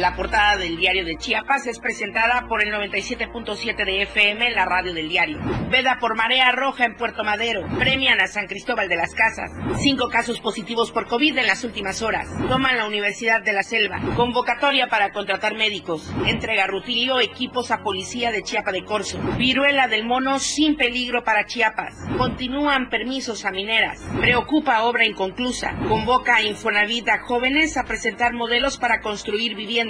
[0.00, 4.94] La portada del diario de Chiapas es presentada por el 97.7 de FM, la radio
[4.94, 5.38] del diario.
[5.68, 7.66] Veda por marea roja en Puerto Madero.
[7.78, 9.50] Premian a San Cristóbal de las Casas.
[9.76, 12.30] Cinco casos positivos por COVID en las últimas horas.
[12.48, 14.00] Toman la Universidad de la Selva.
[14.16, 16.10] Convocatoria para contratar médicos.
[16.26, 19.18] Entrega rutilio equipos a policía de Chiapa de Corzo.
[19.36, 21.94] Viruela del mono sin peligro para Chiapas.
[22.16, 24.00] Continúan permisos a mineras.
[24.18, 25.76] Preocupa obra inconclusa.
[25.86, 29.89] Convoca a Infonavit a jóvenes a presentar modelos para construir viviendas.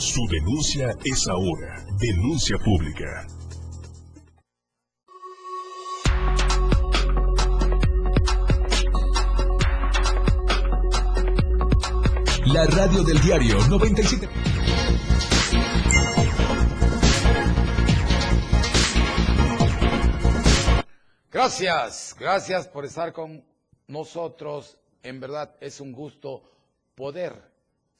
[0.00, 1.84] Su denuncia es ahora.
[1.98, 3.26] Denuncia pública.
[12.46, 14.26] La radio del diario 97.
[21.30, 23.44] Gracias, gracias por estar con
[23.86, 24.78] nosotros.
[25.02, 26.42] En verdad es un gusto
[26.94, 27.49] poder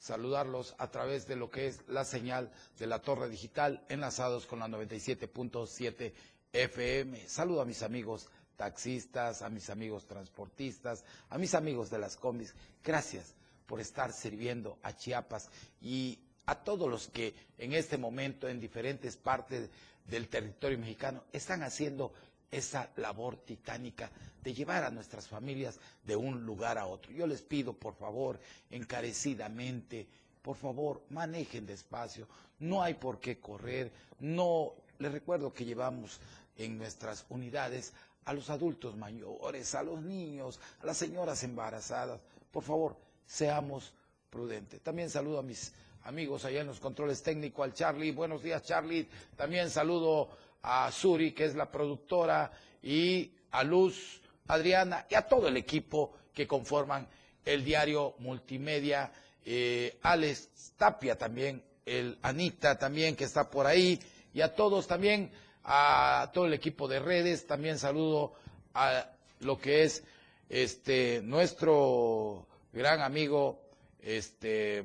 [0.01, 4.57] saludarlos a través de lo que es la señal de la torre digital enlazados con
[4.59, 6.11] la 97.7
[6.51, 7.29] FM.
[7.29, 12.55] Saludo a mis amigos taxistas, a mis amigos transportistas, a mis amigos de las combis.
[12.83, 13.35] Gracias
[13.67, 19.15] por estar sirviendo a Chiapas y a todos los que en este momento en diferentes
[19.17, 19.69] partes
[20.07, 22.11] del territorio mexicano están haciendo
[22.51, 24.11] esa labor titánica
[24.43, 27.11] de llevar a nuestras familias de un lugar a otro.
[27.13, 30.07] Yo les pido, por favor, encarecidamente,
[30.41, 32.27] por favor, manejen despacio,
[32.59, 36.19] no hay por qué correr, no, les recuerdo que llevamos
[36.57, 37.93] en nuestras unidades
[38.25, 42.19] a los adultos mayores, a los niños, a las señoras embarazadas,
[42.51, 43.93] por favor, seamos
[44.29, 44.81] prudentes.
[44.81, 45.73] También saludo a mis
[46.03, 49.07] amigos allá en los controles técnicos, al Charlie, buenos días Charlie,
[49.37, 50.29] también saludo
[50.63, 52.51] a Suri, que es la productora,
[52.83, 57.07] y a Luz, Adriana, y a todo el equipo que conforman
[57.45, 59.11] el diario multimedia,
[59.45, 63.99] eh, Alex Tapia también, el Anita también que está por ahí,
[64.33, 65.31] y a todos también,
[65.63, 68.33] a todo el equipo de redes, también saludo
[68.73, 69.09] a
[69.39, 70.03] lo que es
[70.49, 73.61] este nuestro gran amigo
[74.01, 74.83] este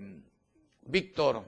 [0.82, 1.44] Víctor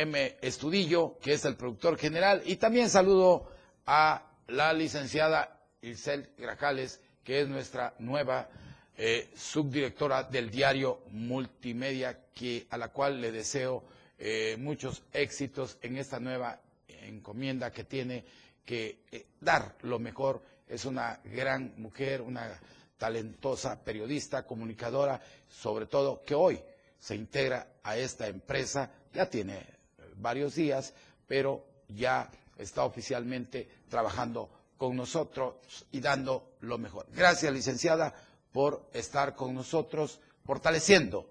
[0.00, 0.36] M.
[0.42, 3.50] Estudillo, que es el productor general, y también saludo
[3.86, 8.48] a la licenciada Ilsel Grajales, que es nuestra nueva
[8.96, 13.84] eh, subdirectora del diario Multimedia, que, a la cual le deseo
[14.18, 18.24] eh, muchos éxitos en esta nueva encomienda que tiene
[18.64, 20.42] que eh, dar lo mejor.
[20.68, 22.60] Es una gran mujer, una
[22.98, 26.60] talentosa periodista, comunicadora, sobre todo que hoy
[26.98, 29.75] se integra a esta empresa, ya tiene
[30.16, 30.94] varios días,
[31.26, 35.54] pero ya está oficialmente trabajando con nosotros
[35.92, 37.06] y dando lo mejor.
[37.12, 38.14] Gracias, licenciada,
[38.52, 41.28] por estar con nosotros, fortaleciendo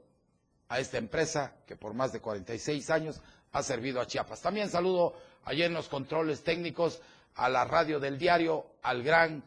[0.70, 3.22] a esta empresa que por más de 46 años
[3.52, 4.42] ha servido a Chiapas.
[4.42, 5.16] También saludo
[5.46, 7.02] allí en los controles técnicos
[7.36, 9.44] a la radio del diario, al gran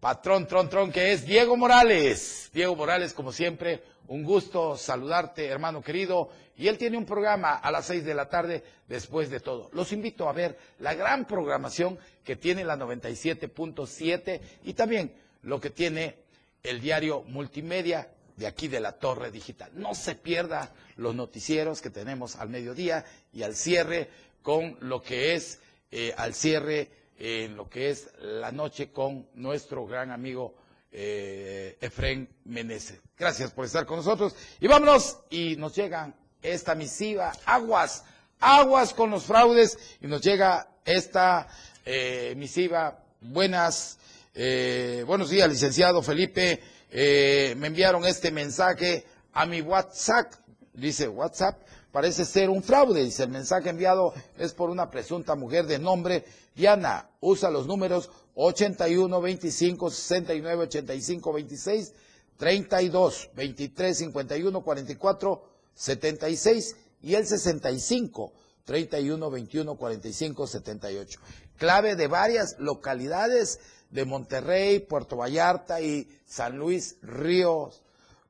[0.00, 2.50] patrón Tron Tron, que es Diego Morales.
[2.52, 6.30] Diego Morales, como siempre, un gusto saludarte, hermano querido.
[6.56, 9.68] Y él tiene un programa a las seis de la tarde después de todo.
[9.72, 15.70] Los invito a ver la gran programación que tiene la 97.7 y también lo que
[15.70, 16.16] tiene
[16.62, 19.70] el diario multimedia de aquí de la Torre Digital.
[19.74, 24.08] No se pierda los noticieros que tenemos al mediodía y al cierre
[24.42, 29.86] con lo que es, eh, al cierre en lo que es la noche con nuestro
[29.86, 30.54] gran amigo
[30.92, 33.00] eh, Efren Meneses.
[33.18, 34.34] Gracias por estar con nosotros.
[34.60, 38.04] Y vámonos, y nos llega esta misiva, aguas,
[38.40, 41.48] aguas con los fraudes, y nos llega esta
[41.84, 43.02] eh, misiva.
[43.20, 43.98] Buenas,
[44.34, 46.60] eh, buenos días, licenciado Felipe.
[46.90, 50.32] Eh, me enviaron este mensaje a mi WhatsApp,
[50.72, 51.60] dice WhatsApp,
[51.96, 53.02] parece ser un fraude.
[53.02, 57.08] Dice, el mensaje enviado es por una presunta mujer de nombre Diana.
[57.20, 61.94] Usa los números 81 25 69 85 26
[62.36, 65.42] 32 23 51 44
[65.74, 68.32] 76 y el 65
[68.66, 71.20] 31 21 45 78.
[71.56, 77.82] Clave de varias localidades de Monterrey, Puerto Vallarta y San Luis Ríos,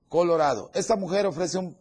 [0.09, 0.71] Colorado.
[0.73, 1.77] Esta mujer ofrece un,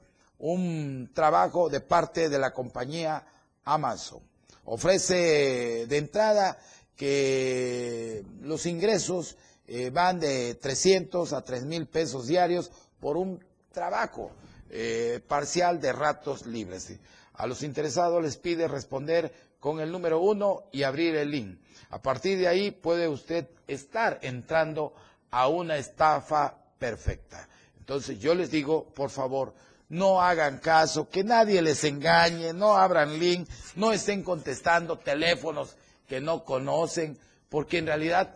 [0.48, 3.26] un trabajo de parte de la compañía
[3.64, 4.22] Amazon.
[4.66, 6.60] Ofrece de entrada
[6.96, 14.32] que los ingresos eh, van de 300 a 3 mil pesos diarios por un trabajo
[14.70, 16.94] eh, parcial de ratos libres.
[17.34, 21.60] A los interesados les pide responder con el número uno y abrir el link.
[21.90, 24.94] A partir de ahí puede usted estar entrando
[25.32, 27.50] a una estafa perfecta.
[27.80, 29.56] Entonces yo les digo, por favor,
[29.90, 35.76] no hagan caso, que nadie les engañe, no abran link, no estén contestando teléfonos
[36.08, 37.18] que no conocen,
[37.50, 38.36] porque en realidad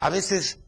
[0.00, 0.58] a veces,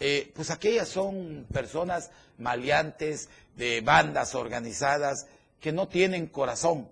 [0.00, 5.26] eh, pues aquellas son personas maleantes de bandas organizadas
[5.60, 6.88] que no tienen corazón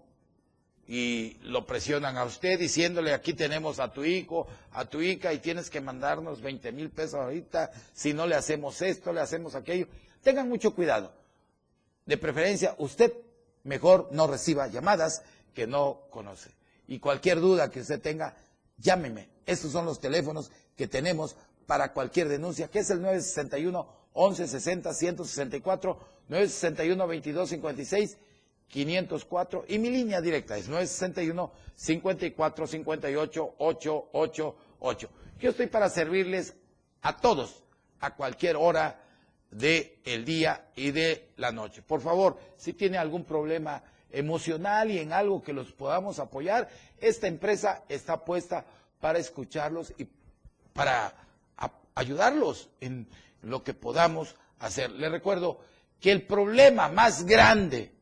[0.86, 5.38] y lo presionan a usted diciéndole aquí tenemos a tu hijo, a tu hija y
[5.38, 9.86] tienes que mandarnos 20 mil pesos ahorita, si no le hacemos esto, le hacemos aquello.
[10.22, 11.21] Tengan mucho cuidado.
[12.06, 13.12] De preferencia, usted
[13.64, 15.22] mejor no reciba llamadas
[15.54, 16.50] que no conoce.
[16.88, 18.34] Y cualquier duda que usted tenga,
[18.78, 19.28] llámeme.
[19.46, 21.36] Estos son los teléfonos que tenemos
[21.66, 25.98] para cualquier denuncia, que es el 961 1160 164
[26.28, 28.18] 961 2256
[28.68, 35.10] 504 y mi línea directa es 961 54 58 888.
[35.40, 36.54] Yo estoy para servirles
[37.02, 37.62] a todos
[38.00, 39.01] a cualquier hora
[39.52, 41.82] del el día y de la noche.
[41.82, 46.68] Por favor, si tiene algún problema emocional y en algo que los podamos apoyar,
[47.00, 48.64] esta empresa está puesta
[49.00, 50.06] para escucharlos y
[50.72, 51.14] para
[51.94, 53.06] ayudarlos en
[53.42, 54.90] lo que podamos hacer.
[54.92, 55.58] Le recuerdo
[56.00, 57.92] que el problema más grande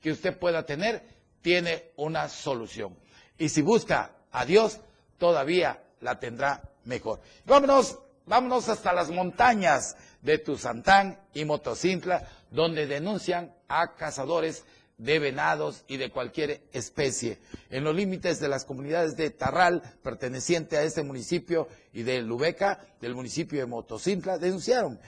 [0.00, 1.02] que usted pueda tener
[1.42, 2.96] tiene una solución.
[3.38, 4.80] Y si busca a Dios,
[5.18, 7.20] todavía la tendrá mejor.
[7.44, 14.64] Vámonos, vámonos hasta las montañas de Tuzantán y Motocintla, donde denuncian a cazadores
[14.96, 17.38] de venados y de cualquier especie.
[17.68, 22.86] En los límites de las comunidades de Tarral, perteneciente a este municipio, y de Lubeca,
[23.00, 25.00] del municipio de Motocintla, denunciaron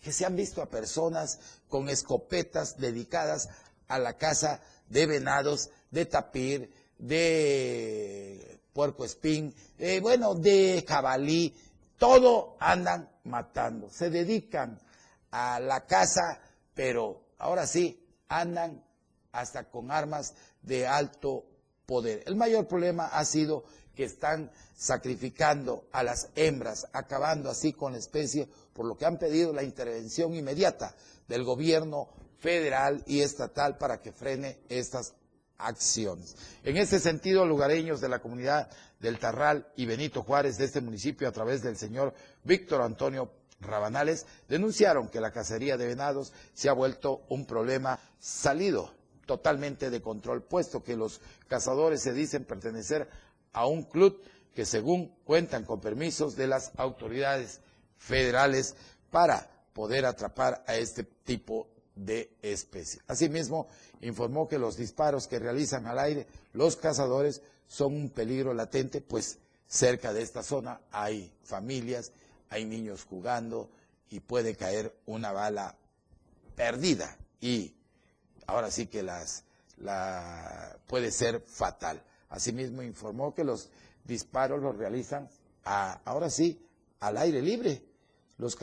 [0.00, 3.48] que se han visto a personas con escopetas dedicadas
[3.88, 9.54] a la caza de venados, de tapir, de puerco espín,
[10.00, 11.54] bueno, de jabalí,
[12.02, 13.88] todo andan matando.
[13.88, 14.76] Se dedican
[15.30, 16.40] a la caza,
[16.74, 18.84] pero ahora sí, andan
[19.30, 21.44] hasta con armas de alto
[21.86, 22.24] poder.
[22.26, 23.62] El mayor problema ha sido
[23.94, 29.16] que están sacrificando a las hembras, acabando así con la especie, por lo que han
[29.16, 30.96] pedido la intervención inmediata
[31.28, 32.08] del gobierno
[32.40, 35.14] federal y estatal para que frene estas
[35.66, 36.36] acciones.
[36.64, 41.28] En este sentido, lugareños de la comunidad del Tarral y Benito Juárez de este municipio,
[41.28, 46.72] a través del señor Víctor Antonio Rabanales, denunciaron que la cacería de venados se ha
[46.72, 48.92] vuelto un problema salido
[49.26, 53.08] totalmente de control, puesto que los cazadores se dicen pertenecer
[53.52, 54.20] a un club
[54.54, 57.60] que según cuentan con permisos de las autoridades
[57.96, 58.74] federales
[59.10, 63.00] para poder atrapar a este tipo de especie.
[63.06, 63.68] Asimismo,
[64.00, 69.38] informó que los disparos que realizan al aire los cazadores son un peligro latente, pues
[69.66, 72.12] cerca de esta zona hay familias,
[72.50, 73.70] hay niños jugando
[74.10, 75.76] y puede caer una bala
[76.54, 77.74] perdida y
[78.46, 79.44] ahora sí que las
[79.78, 82.02] la, puede ser fatal.
[82.28, 83.70] Asimismo informó que los
[84.04, 85.28] disparos los realizan
[85.64, 86.64] ahora sí
[87.00, 87.82] al aire libre.
[88.38, 88.58] Los,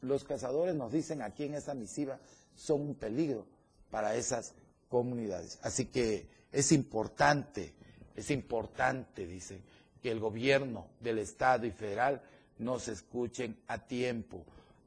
[0.00, 2.18] los cazadores nos dicen aquí en esta misiva
[2.54, 3.46] son un peligro
[3.90, 4.54] para esas
[4.88, 5.58] comunidades.
[5.62, 7.74] Así que es importante,
[8.14, 9.62] es importante, dicen,
[10.02, 12.22] que el gobierno del Estado y federal
[12.58, 14.44] nos escuchen a tiempo,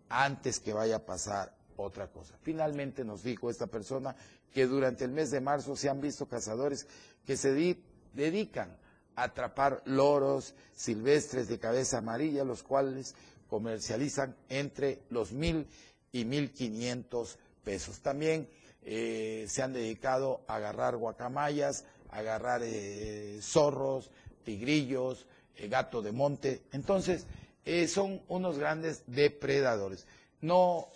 [0.10, 2.36] antes que vaya a pasar otra cosa.
[2.42, 4.16] Finalmente nos dijo esta persona
[4.54, 6.88] que durante el mes de marzo se han visto cazadores
[7.26, 7.54] que se
[8.14, 8.78] dedican
[9.16, 13.16] a atrapar loros silvestres de cabeza amarilla, los cuales
[13.50, 15.68] comercializan entre los mil
[16.12, 17.38] y mil quinientos
[17.68, 18.00] pesos.
[18.00, 18.48] También
[18.82, 24.10] eh, se han dedicado a agarrar guacamayas, a agarrar eh, zorros,
[24.46, 25.26] tigrillos,
[25.58, 26.62] eh, gato de monte.
[26.72, 27.28] Entonces,
[27.90, 30.08] son unos grandes depredadores.
[30.40, 30.88] No,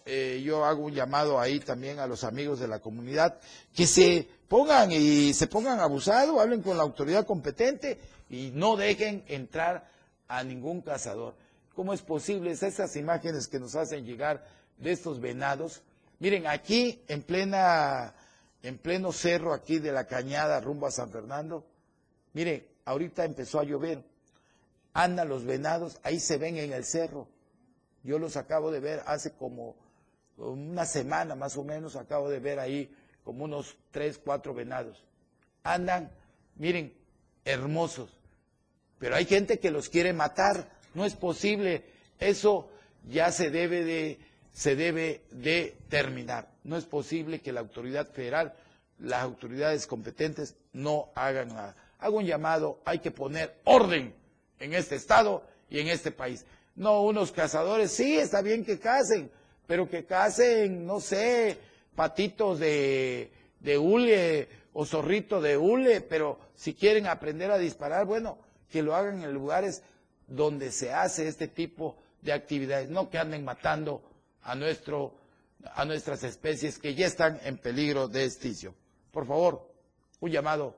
[0.42, 3.40] yo hago un llamado ahí también a los amigos de la comunidad
[3.76, 8.00] que se pongan y se pongan abusados, hablen con la autoridad competente
[8.30, 9.92] y no dejen entrar
[10.30, 11.34] a ningún cazador.
[11.76, 14.48] ¿Cómo es posible esas imágenes que nos hacen llegar
[14.78, 15.82] de estos venados?
[16.22, 18.14] Miren, aquí en plena,
[18.62, 21.66] en pleno cerro aquí de la cañada rumbo a San Fernando,
[22.34, 24.04] miren, ahorita empezó a llover,
[24.94, 27.28] andan los venados, ahí se ven en el cerro.
[28.04, 29.76] Yo los acabo de ver hace como
[30.38, 35.04] una semana más o menos, acabo de ver ahí como unos tres, cuatro venados.
[35.64, 36.12] Andan,
[36.56, 36.94] miren,
[37.46, 38.16] hermosos.
[39.00, 40.70] Pero hay gente que los quiere matar.
[40.94, 41.84] No es posible.
[42.20, 42.70] Eso
[43.08, 46.50] ya se debe de se debe de terminar.
[46.64, 48.54] No es posible que la autoridad federal,
[49.00, 51.76] las autoridades competentes no hagan nada.
[52.00, 54.14] Hago un llamado, hay que poner orden
[54.60, 56.46] en este estado y en este país.
[56.76, 59.32] No unos cazadores, sí, está bien que casen,
[59.68, 61.58] pero que casen, no sé,
[61.96, 68.38] patitos de, de hule o zorrito de hule, pero si quieren aprender a disparar, bueno,
[68.70, 69.84] que lo hagan en lugares
[70.28, 74.02] donde se hace este tipo de actividades, no que anden matando
[74.44, 75.16] a, nuestro,
[75.74, 78.76] a nuestras especies que ya están en peligro de extinción.
[79.12, 79.70] Por favor,
[80.20, 80.76] un llamado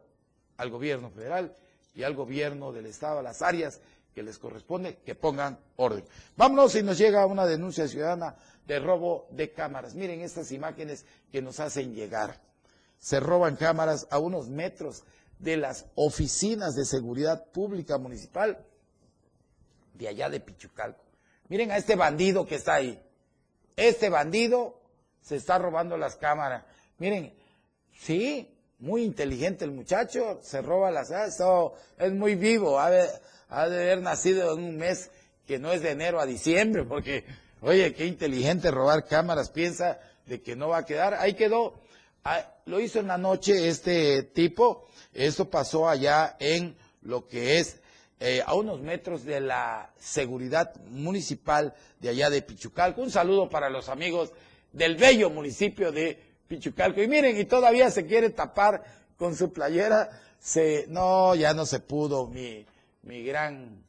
[0.57, 1.55] al gobierno federal
[1.93, 3.81] y al gobierno del Estado, a las áreas
[4.13, 6.05] que les corresponde, que pongan orden.
[6.35, 8.35] Vámonos si nos llega una denuncia ciudadana
[8.65, 9.95] de robo de cámaras.
[9.95, 12.41] Miren estas imágenes que nos hacen llegar.
[12.99, 15.03] Se roban cámaras a unos metros
[15.39, 18.65] de las oficinas de seguridad pública municipal
[19.93, 21.03] de allá de Pichucalco.
[21.49, 23.01] Miren a este bandido que está ahí.
[23.75, 24.79] Este bandido
[25.21, 26.63] se está robando las cámaras.
[26.97, 27.33] Miren,
[27.99, 33.09] sí, muy inteligente el muchacho, se roba las eso es muy vivo, ha de,
[33.47, 35.09] haber nacido en un mes
[35.47, 37.25] que no es de enero a diciembre, porque,
[37.61, 41.13] oye, qué inteligente robar cámaras, piensa de que no va a quedar.
[41.15, 41.75] Ahí quedó,
[42.23, 47.81] ah, lo hizo en la noche este tipo, esto pasó allá en lo que es
[48.25, 53.01] eh, a unos metros de la seguridad municipal de allá de Pichucalco.
[53.01, 54.31] Un saludo para los amigos
[54.71, 56.17] del bello municipio de
[56.47, 57.03] Pichucalco.
[57.03, 58.81] Y miren, y todavía se quiere tapar
[59.17, 60.09] con su playera.
[60.87, 62.65] No, ya no se pudo, mi,
[63.01, 63.83] mi gran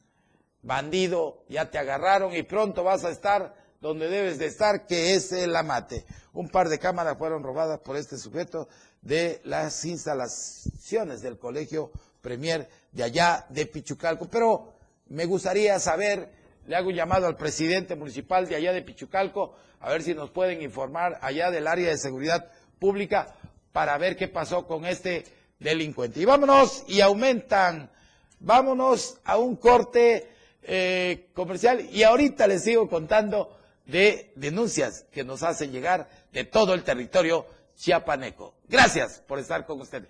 [0.61, 5.31] bandido, ya te agarraron y pronto vas a estar donde debes de estar, que es
[5.31, 6.03] el amate.
[6.33, 8.67] Un par de cámaras fueron robadas por este sujeto
[9.01, 11.89] de las instalaciones del colegio
[12.25, 14.27] Premier de allá de Pichucalco.
[14.27, 14.73] Pero
[15.09, 16.27] me gustaría saber,
[16.65, 20.31] le hago un llamado al presidente municipal de allá de Pichucalco, a ver si nos
[20.31, 22.49] pueden informar allá del área de seguridad
[22.79, 23.35] pública
[23.71, 25.23] para ver qué pasó con este
[25.59, 26.19] delincuente.
[26.19, 27.91] Y vámonos, y aumentan,
[28.39, 30.27] vámonos a un corte
[30.63, 33.55] eh, comercial y ahorita les sigo contando
[33.85, 37.45] de denuncias que nos hacen llegar de todo el territorio
[37.75, 38.55] chiapaneco.
[38.67, 40.09] Gracias por estar con ustedes.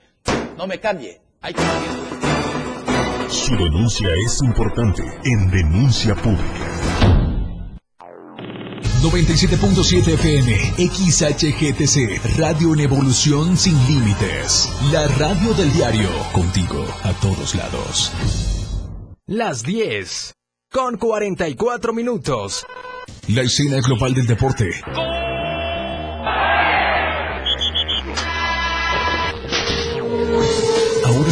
[0.56, 1.20] No me cambie.
[3.30, 6.66] Su denuncia es importante en Denuncia Pública.
[9.04, 10.58] 97.7 FM,
[10.90, 14.72] XHGTC, Radio en Evolución Sin Límites.
[14.92, 18.12] La radio del diario, contigo a todos lados.
[19.28, 20.34] Las 10,
[20.72, 22.66] con 44 minutos.
[23.28, 24.72] La escena global del deporte.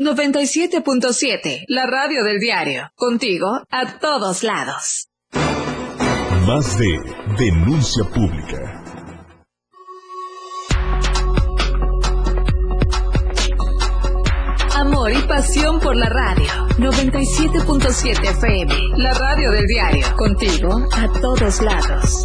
[0.00, 2.90] 97.7, la radio del diario.
[2.94, 5.08] Contigo a todos lados.
[6.46, 6.98] Más de
[7.38, 8.82] denuncia pública.
[14.74, 16.48] Amor y pasión por la radio.
[16.78, 20.06] 97.7 FM, la radio del diario.
[20.16, 22.24] Contigo a todos lados.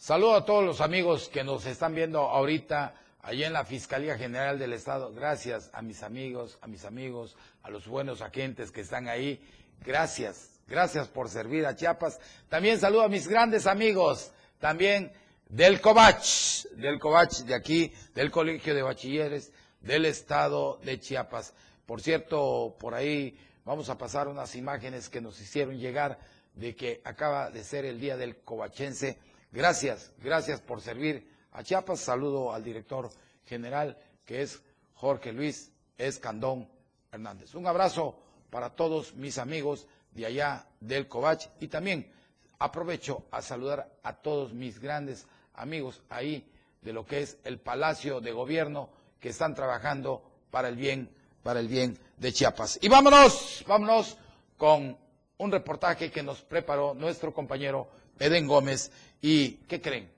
[0.00, 4.58] Saludo a todos los amigos que nos están viendo ahorita allí en la Fiscalía General
[4.58, 5.12] del Estado.
[5.12, 9.46] Gracias a mis amigos, a mis amigos, a los buenos agentes que están ahí.
[9.84, 12.18] Gracias, gracias por servir a Chiapas.
[12.48, 15.12] También saludo a mis grandes amigos, también
[15.50, 21.52] del COVACH, del COVACH de aquí, del Colegio de Bachilleres del Estado de Chiapas.
[21.84, 26.18] Por cierto, por ahí vamos a pasar unas imágenes que nos hicieron llegar
[26.54, 29.18] de que acaba de ser el Día del Covachense.
[29.52, 32.00] Gracias, gracias por servir a Chiapas.
[32.00, 33.10] Saludo al director
[33.46, 34.62] general que es
[34.94, 36.68] Jorge Luis Escandón
[37.10, 37.54] Hernández.
[37.54, 38.16] Un abrazo
[38.50, 42.10] para todos mis amigos de allá del Covach y también
[42.58, 46.46] aprovecho a saludar a todos mis grandes amigos ahí
[46.82, 48.88] de lo que es el Palacio de Gobierno
[49.18, 51.10] que están trabajando para el bien,
[51.42, 52.78] para el bien de Chiapas.
[52.82, 54.16] Y vámonos, vámonos
[54.56, 54.96] con
[55.38, 57.88] un reportaje que nos preparó nuestro compañero
[58.20, 58.92] Eden Gómez.
[59.20, 60.08] ¿Y qué creen?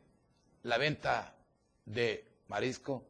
[0.65, 1.35] La venta
[1.87, 3.05] de marisco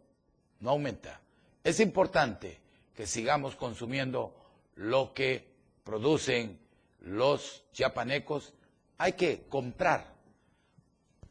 [0.61, 1.21] no aumenta.
[1.65, 2.61] Es importante
[2.95, 4.35] que sigamos consumiendo
[4.77, 5.45] lo que
[5.83, 6.59] producen
[7.01, 8.53] los chiapanecos.
[8.99, 10.13] Hay que comprar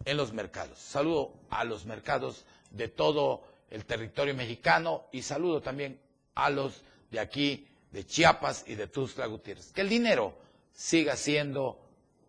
[0.06, 0.78] en los mercados.
[0.80, 6.00] Saludo a los mercados de todo el territorio mexicano y saludo también
[6.36, 9.72] a los de aquí, de Chiapas y de Tuxtla Gutiérrez.
[9.72, 10.34] Que el dinero
[10.74, 11.80] siga siendo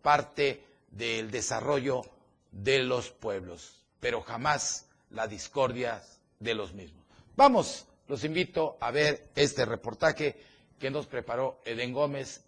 [0.01, 0.63] parte
[0.93, 2.01] del desarrollo
[2.51, 6.01] de los pueblos, pero jamás la discordia
[6.39, 7.03] de los mismos.
[7.35, 10.35] Vamos, los invito a ver este reportaje
[10.79, 12.43] que nos preparó Eden Gómez.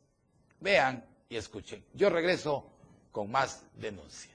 [0.59, 1.83] Vean y escuchen.
[1.93, 2.69] Yo regreso
[3.11, 4.34] con más denuncia.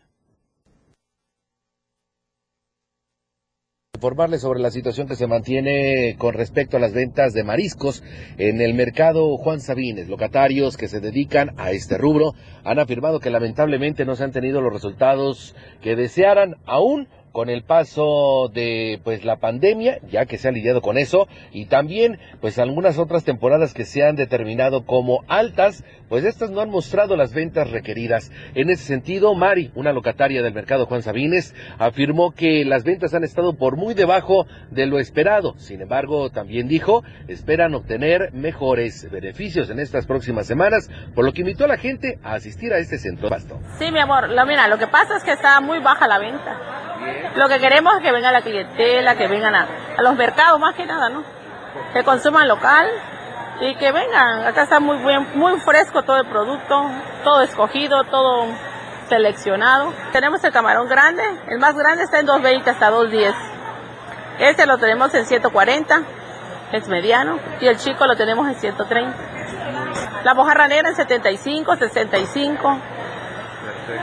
[4.00, 8.02] Informarles sobre la situación que se mantiene con respecto a las ventas de mariscos
[8.38, 10.08] en el mercado Juan Sabines.
[10.08, 12.32] Locatarios que se dedican a este rubro
[12.64, 17.62] han afirmado que lamentablemente no se han tenido los resultados que desearan aún con el
[17.62, 22.58] paso de pues la pandemia, ya que se ha lidiado con eso, y también pues
[22.58, 27.32] algunas otras temporadas que se han determinado como altas, pues estas no han mostrado las
[27.32, 28.32] ventas requeridas.
[28.54, 33.24] En ese sentido, Mari, una locataria del mercado Juan Sabines, afirmó que las ventas han
[33.24, 35.54] estado por muy debajo de lo esperado.
[35.58, 41.42] Sin embargo, también dijo, esperan obtener mejores beneficios en estas próximas semanas, por lo que
[41.42, 43.60] invitó a la gente a asistir a este centro de pasto.
[43.78, 46.90] Sí, mi amor, lo, mira, lo que pasa es que está muy baja la venta.
[47.36, 49.66] Lo que queremos es que venga la clientela, que vengan a,
[49.98, 51.22] los mercados más que nada, ¿no?
[51.92, 52.88] Que consuman local
[53.60, 54.44] y que vengan.
[54.44, 56.90] Acá está muy bien, muy fresco todo el producto,
[57.24, 58.46] todo escogido, todo
[59.08, 59.92] seleccionado.
[60.12, 63.34] Tenemos el camarón grande, el más grande está en 2.20 hasta 2.10.
[64.40, 66.02] Este lo tenemos en 140,
[66.72, 69.14] es mediano, y el chico lo tenemos en 130.
[70.24, 72.78] La mojarra negra en 75, 65.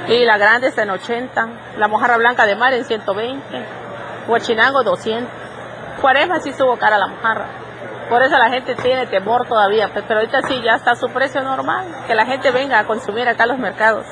[0.09, 1.49] Y la grande está en 80.
[1.77, 3.41] La mojarra blanca de mar en 120.
[4.27, 5.29] Huachinango 200.
[6.01, 7.47] Cuaresma sí subo cara la mojarra.
[8.09, 9.89] Por eso la gente tiene temor todavía.
[9.91, 11.87] pues, Pero ahorita sí ya está su precio normal.
[12.07, 14.05] Que la gente venga a consumir acá a los mercados.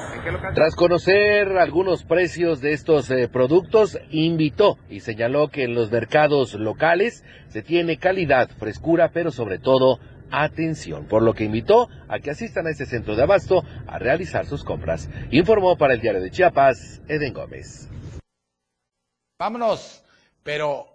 [0.53, 6.55] Tras conocer algunos precios de estos eh, productos, invitó y señaló que en los mercados
[6.55, 9.99] locales se tiene calidad, frescura, pero sobre todo
[10.43, 14.45] atención, por lo que invitó a que asistan a este centro de abasto a realizar
[14.45, 15.09] sus compras.
[15.31, 17.89] Informó para el diario de Chiapas, Eden Gómez.
[19.39, 20.03] Vámonos,
[20.43, 20.88] pero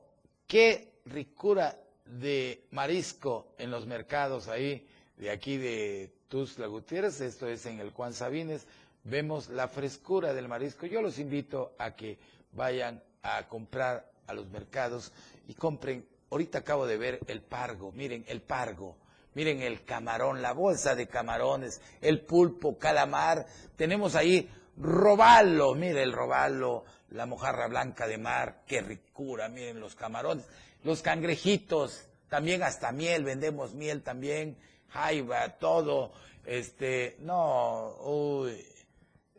[0.47, 1.77] qué ricura
[2.07, 4.87] de marisco en los mercados ahí,
[5.17, 8.67] de aquí de Tuzla Gutiérrez, esto es en el Juan Sabines,
[9.05, 10.87] vemos la frescura del marisco.
[10.87, 12.19] Yo los invito a que
[12.53, 15.13] vayan a comprar a los mercados
[15.49, 16.07] y compren.
[16.31, 18.97] Ahorita acabo de ver el pargo, miren el pargo,
[19.35, 23.47] miren el camarón, la bolsa de camarones, el pulpo, calamar.
[23.77, 29.95] Tenemos ahí robalo, mire el robalo, la mojarra blanca de mar, qué ricura, miren los
[29.95, 30.47] camarones,
[30.85, 34.57] los cangrejitos, también hasta miel, vendemos miel también,
[34.89, 36.13] jaiba, todo,
[36.45, 38.65] este, no, uy,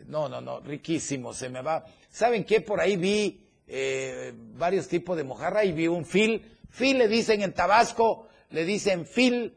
[0.07, 1.85] no, no, no, riquísimo, se me va.
[2.09, 2.61] ¿Saben qué?
[2.61, 6.57] Por ahí vi eh, varios tipos de mojarra y vi un fil.
[6.69, 9.55] Fil le dicen en Tabasco, le dicen fil,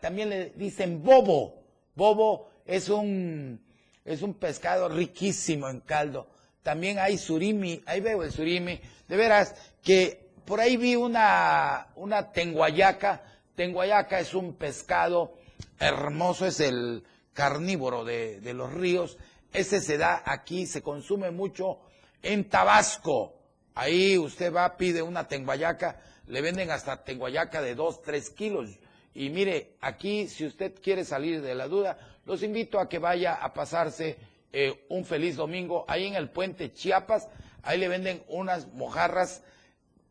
[0.00, 1.62] también le dicen bobo.
[1.94, 3.60] Bobo es un,
[4.04, 6.28] es un pescado riquísimo en caldo.
[6.62, 8.80] También hay surimi, ahí veo el surimi.
[9.08, 13.22] De veras que por ahí vi una, una tenguayaca.
[13.54, 15.34] Tenguayaca es un pescado
[15.78, 19.16] hermoso, es el carnívoro de, de los ríos.
[19.52, 21.80] Ese se da aquí, se consume mucho
[22.22, 23.34] en Tabasco.
[23.74, 28.70] Ahí usted va, pide una tenguayaca, le venden hasta tenguayaca de 2, 3 kilos.
[29.18, 33.36] Y mire, aquí si usted quiere salir de la duda, los invito a que vaya
[33.36, 34.18] a pasarse
[34.52, 37.26] eh, un feliz domingo ahí en el puente Chiapas.
[37.62, 39.42] Ahí le venden unas mojarras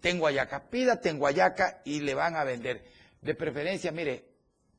[0.02, 0.72] tenguayaca.
[0.72, 2.84] Pida tenguayaca y le van a vender.
[3.22, 4.26] De preferencia, mire,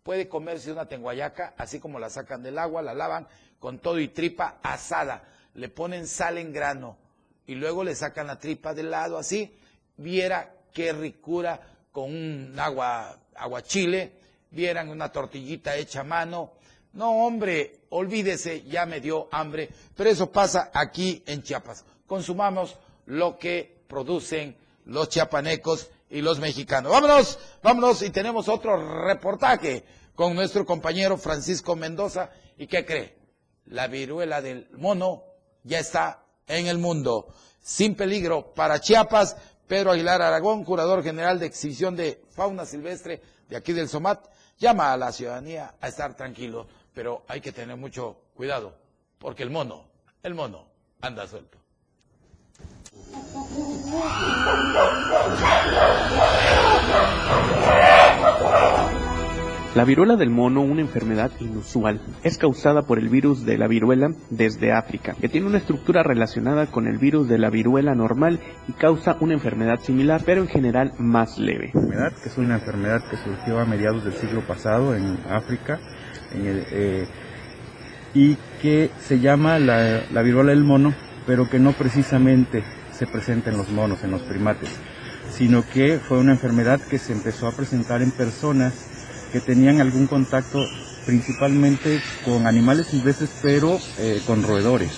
[0.02, 3.28] puede comerse una tenguayaca, así como la sacan del agua, la lavan
[3.60, 5.22] con todo y tripa asada.
[5.54, 6.98] Le ponen sal en grano
[7.46, 9.56] y luego le sacan la tripa del lado así.
[9.96, 11.60] Viera qué ricura
[11.92, 14.12] con un agua, aguachile.
[14.50, 16.52] Vieran una tortillita hecha a mano.
[16.92, 19.68] No, hombre, olvídese, ya me dio hambre.
[19.94, 21.84] Pero eso pasa aquí en Chiapas.
[22.06, 24.56] Consumamos lo que producen
[24.86, 26.92] los chiapanecos y los mexicanos.
[26.92, 29.84] Vámonos, vámonos y tenemos otro reportaje
[30.14, 32.30] con nuestro compañero Francisco Mendoza.
[32.56, 33.16] ¿Y qué cree?
[33.66, 35.24] La viruela del mono
[35.64, 37.28] ya está en el mundo.
[37.60, 39.36] Sin peligro para Chiapas,
[39.66, 44.26] Pedro Aguilar Aragón, curador general de exhibición de fauna silvestre de aquí del SOMAT,
[44.58, 48.76] llama a la ciudadanía a estar tranquilo, pero hay que tener mucho cuidado,
[49.18, 49.84] porque el mono,
[50.22, 50.66] el mono
[51.00, 51.58] anda suelto.
[59.76, 64.08] La viruela del mono, una enfermedad inusual, es causada por el virus de la viruela
[64.30, 68.72] desde África, que tiene una estructura relacionada con el virus de la viruela normal y
[68.72, 71.72] causa una enfermedad similar, pero en general más leve.
[71.74, 75.78] enfermedad, que es una enfermedad que surgió a mediados del siglo pasado en África
[76.32, 77.06] en el, eh,
[78.14, 80.94] y que se llama la, la viruela del mono,
[81.26, 84.74] pero que no precisamente se presenta en los monos, en los primates,
[85.28, 88.85] sino que fue una enfermedad que se empezó a presentar en personas
[89.32, 90.64] que tenían algún contacto
[91.04, 94.90] principalmente con animales silvestres, pero eh, con roedores.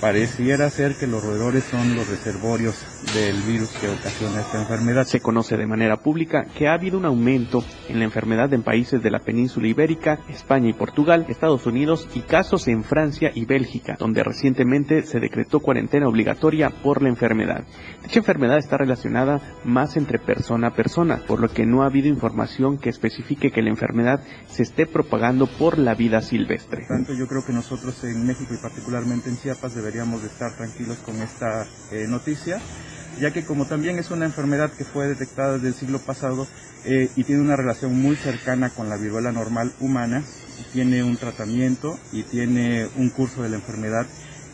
[0.00, 2.76] Pareciera ser que los roedores son los reservorios
[3.14, 5.06] del virus que ocasiona esta enfermedad.
[5.06, 9.02] Se conoce de manera pública que ha habido un aumento en la enfermedad en países
[9.02, 13.96] de la península ibérica, España y Portugal, Estados Unidos y casos en Francia y Bélgica,
[13.98, 17.64] donde recientemente se decretó cuarentena obligatoria por la enfermedad.
[18.02, 22.08] Dicha enfermedad está relacionada más entre persona a persona, por lo que no ha habido
[22.08, 26.86] información que especifique que la enfermedad se esté propagando por la vida silvestre.
[26.86, 30.56] Por tanto, yo creo que nosotros en México y particularmente en Chiapas deberíamos de estar
[30.56, 32.60] tranquilos con esta eh, noticia
[33.20, 36.46] ya que como también es una enfermedad que fue detectada desde el siglo pasado
[36.84, 40.22] eh, y tiene una relación muy cercana con la viruela normal humana,
[40.72, 44.06] tiene un tratamiento y tiene un curso de la enfermedad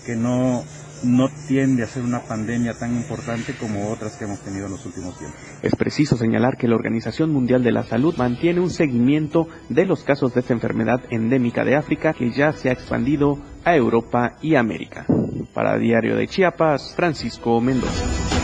[0.06, 0.64] que no,
[1.04, 4.86] no tiende a ser una pandemia tan importante como otras que hemos tenido en los
[4.86, 5.38] últimos tiempos.
[5.62, 10.02] Es preciso señalar que la Organización Mundial de la Salud mantiene un seguimiento de los
[10.04, 14.56] casos de esta enfermedad endémica de África que ya se ha expandido a Europa y
[14.56, 15.06] América.
[15.54, 18.41] Para Diario de Chiapas, Francisco Mendoza.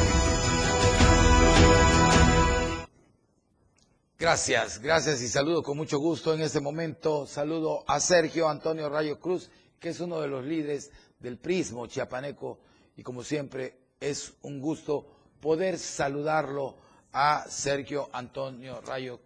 [4.21, 7.25] Gracias, gracias y saludo con mucho gusto en este momento.
[7.25, 9.49] Saludo a Sergio Antonio Rayo Cruz,
[9.79, 10.91] que es uno de los líderes
[11.21, 12.59] del Prismo Chiapaneco
[12.97, 15.07] y como siempre es un gusto
[15.41, 16.75] poder saludarlo
[17.13, 19.21] a Sergio Antonio Rayo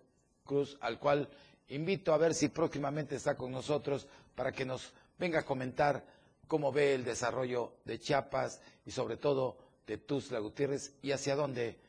[0.45, 1.27] Cruz, al cual
[1.69, 6.05] invito a ver si próximamente está con nosotros para que nos venga a comentar
[6.47, 11.81] cómo ve el desarrollo de Chiapas y sobre todo de Tuzla Gutiérrez y hacia dónde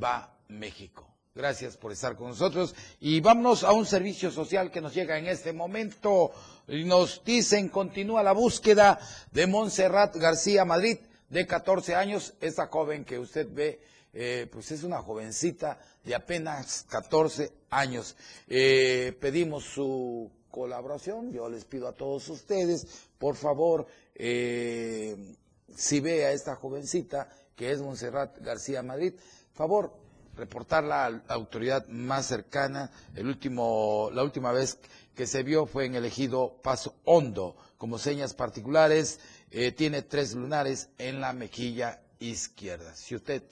[0.00, 1.11] va México.
[1.34, 5.26] Gracias por estar con nosotros y vámonos a un servicio social que nos llega en
[5.26, 6.30] este momento.
[6.66, 8.98] Nos dicen, continúa la búsqueda
[9.30, 10.98] de Montserrat García Madrid,
[11.30, 12.34] de 14 años.
[12.38, 13.80] Esta joven que usted ve,
[14.12, 18.14] eh, pues es una jovencita de apenas 14 años.
[18.46, 21.32] Eh, pedimos su colaboración.
[21.32, 22.86] Yo les pido a todos ustedes,
[23.18, 25.16] por favor, eh,
[25.74, 29.14] si ve a esta jovencita, que es Montserrat García Madrid,
[29.54, 30.01] favor,
[30.36, 32.90] reportarla a la autoridad más cercana.
[33.14, 34.78] El último, la última vez
[35.14, 39.20] que se vio fue en el ejido Paso Hondo, como señas particulares,
[39.50, 42.94] eh, tiene tres lunares en la mejilla izquierda.
[42.94, 43.42] Si usted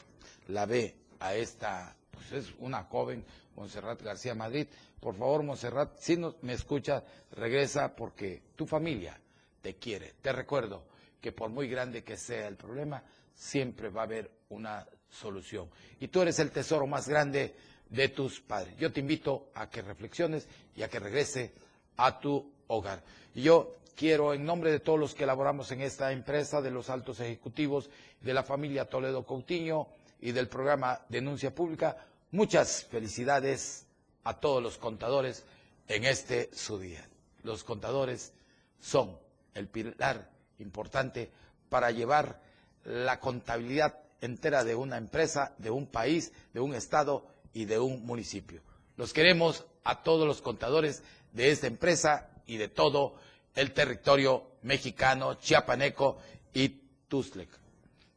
[0.48, 3.24] la ve a esta, pues es una joven,
[3.56, 4.66] Monserrat García Madrid,
[5.00, 9.20] por favor, Monserrat, si no me escucha, regresa porque tu familia
[9.60, 10.14] te quiere.
[10.22, 10.84] Te recuerdo
[11.20, 13.02] que por muy grande que sea el problema,
[13.34, 15.68] siempre va a haber una solución.
[15.98, 17.54] Y tú eres el tesoro más grande
[17.88, 18.76] de tus padres.
[18.78, 21.52] Yo te invito a que reflexiones y a que regrese
[21.96, 23.02] a tu hogar.
[23.34, 26.88] Y yo quiero, en nombre de todos los que elaboramos en esta empresa, de los
[26.88, 27.90] altos ejecutivos,
[28.20, 29.88] de la familia Toledo Coutinho
[30.20, 31.96] y del programa Denuncia Pública,
[32.30, 33.86] muchas felicidades
[34.24, 35.44] a todos los contadores
[35.88, 37.06] en este su día.
[37.42, 38.32] Los contadores
[38.80, 39.18] son
[39.54, 41.30] el pilar importante
[41.68, 42.40] para llevar
[42.84, 48.04] la contabilidad entera de una empresa, de un país, de un estado y de un
[48.04, 48.62] municipio.
[48.96, 51.02] Los queremos a todos los contadores
[51.32, 53.14] de esta empresa y de todo
[53.54, 56.18] el territorio mexicano, chiapaneco
[56.52, 56.68] y
[57.08, 57.48] Tuzlec.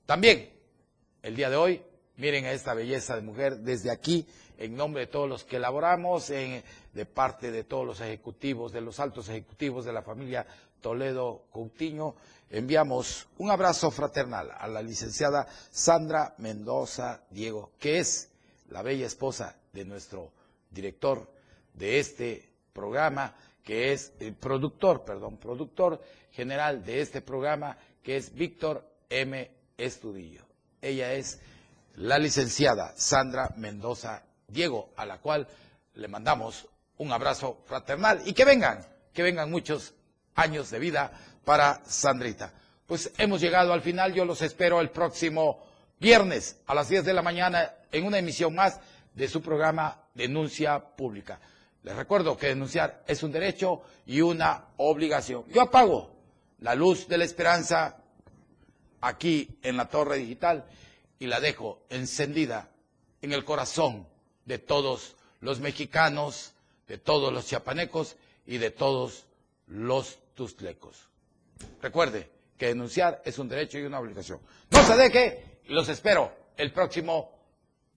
[0.06, 0.50] También,
[1.22, 1.82] el día de hoy,
[2.18, 4.26] miren a esta belleza de mujer desde aquí,
[4.58, 9.00] en nombre de todos los que elaboramos, de parte de todos los ejecutivos, de los
[9.00, 10.46] altos ejecutivos de la familia
[10.84, 12.16] Toledo Coutinho,
[12.50, 18.30] enviamos un abrazo fraternal a la licenciada Sandra Mendoza Diego, que es
[18.70, 20.32] la bella esposa de nuestro
[20.70, 21.32] director
[21.74, 28.34] de este programa, que es el productor, perdón, productor general de este programa, que es
[28.34, 29.50] Víctor M.
[29.78, 30.46] Estudillo.
[30.82, 31.40] Ella es
[31.96, 35.48] la licenciada Sandra Mendoza Diego, a la cual
[35.96, 36.68] le mandamos
[36.98, 39.94] un abrazo fraternal y que vengan, que vengan muchos
[40.36, 41.12] años de vida
[41.46, 42.54] para Sandrita.
[42.86, 45.64] Pues hemos llegado al final, yo los espero el próximo
[46.00, 48.80] viernes a las 10 de la mañana en una emisión más
[49.14, 51.40] de su programa Denuncia Pública.
[51.84, 55.46] Les recuerdo que denunciar es un derecho y una obligación.
[55.50, 56.12] Yo apago
[56.60, 57.98] la luz de la esperanza
[59.02, 60.66] aquí en la torre digital
[61.20, 62.70] y la dejo encendida
[63.22, 64.08] en el corazón
[64.46, 66.54] de todos los mexicanos,
[66.88, 68.16] de todos los chiapanecos
[68.46, 69.26] y de todos
[69.68, 71.10] los tustlecos.
[71.82, 74.40] Recuerde que denunciar es un derecho y una obligación.
[74.72, 77.32] No se deje los espero el próximo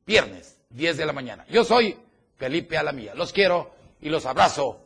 [0.07, 1.45] viernes, 10 de la mañana.
[1.51, 1.97] Yo soy
[2.37, 3.15] Felipe Alamía.
[3.15, 4.81] Los quiero y los abrazo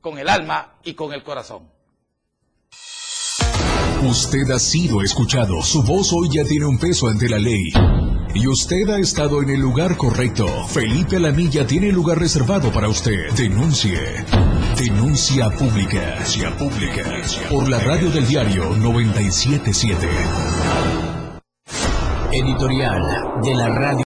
[0.00, 1.68] con el alma y con el corazón.
[4.02, 5.62] Usted ha sido escuchado.
[5.62, 7.72] Su voz hoy ya tiene un peso ante la ley.
[8.34, 10.46] Y usted ha estado en el lugar correcto.
[10.68, 13.30] Felipe Alamilla tiene lugar reservado para usted.
[13.32, 13.98] Denuncie.
[14.76, 16.00] Denuncia pública.
[16.00, 17.02] Denuncia pública.
[17.48, 20.06] Por la radio del diario 977.
[22.30, 23.86] Editorial de la Radio.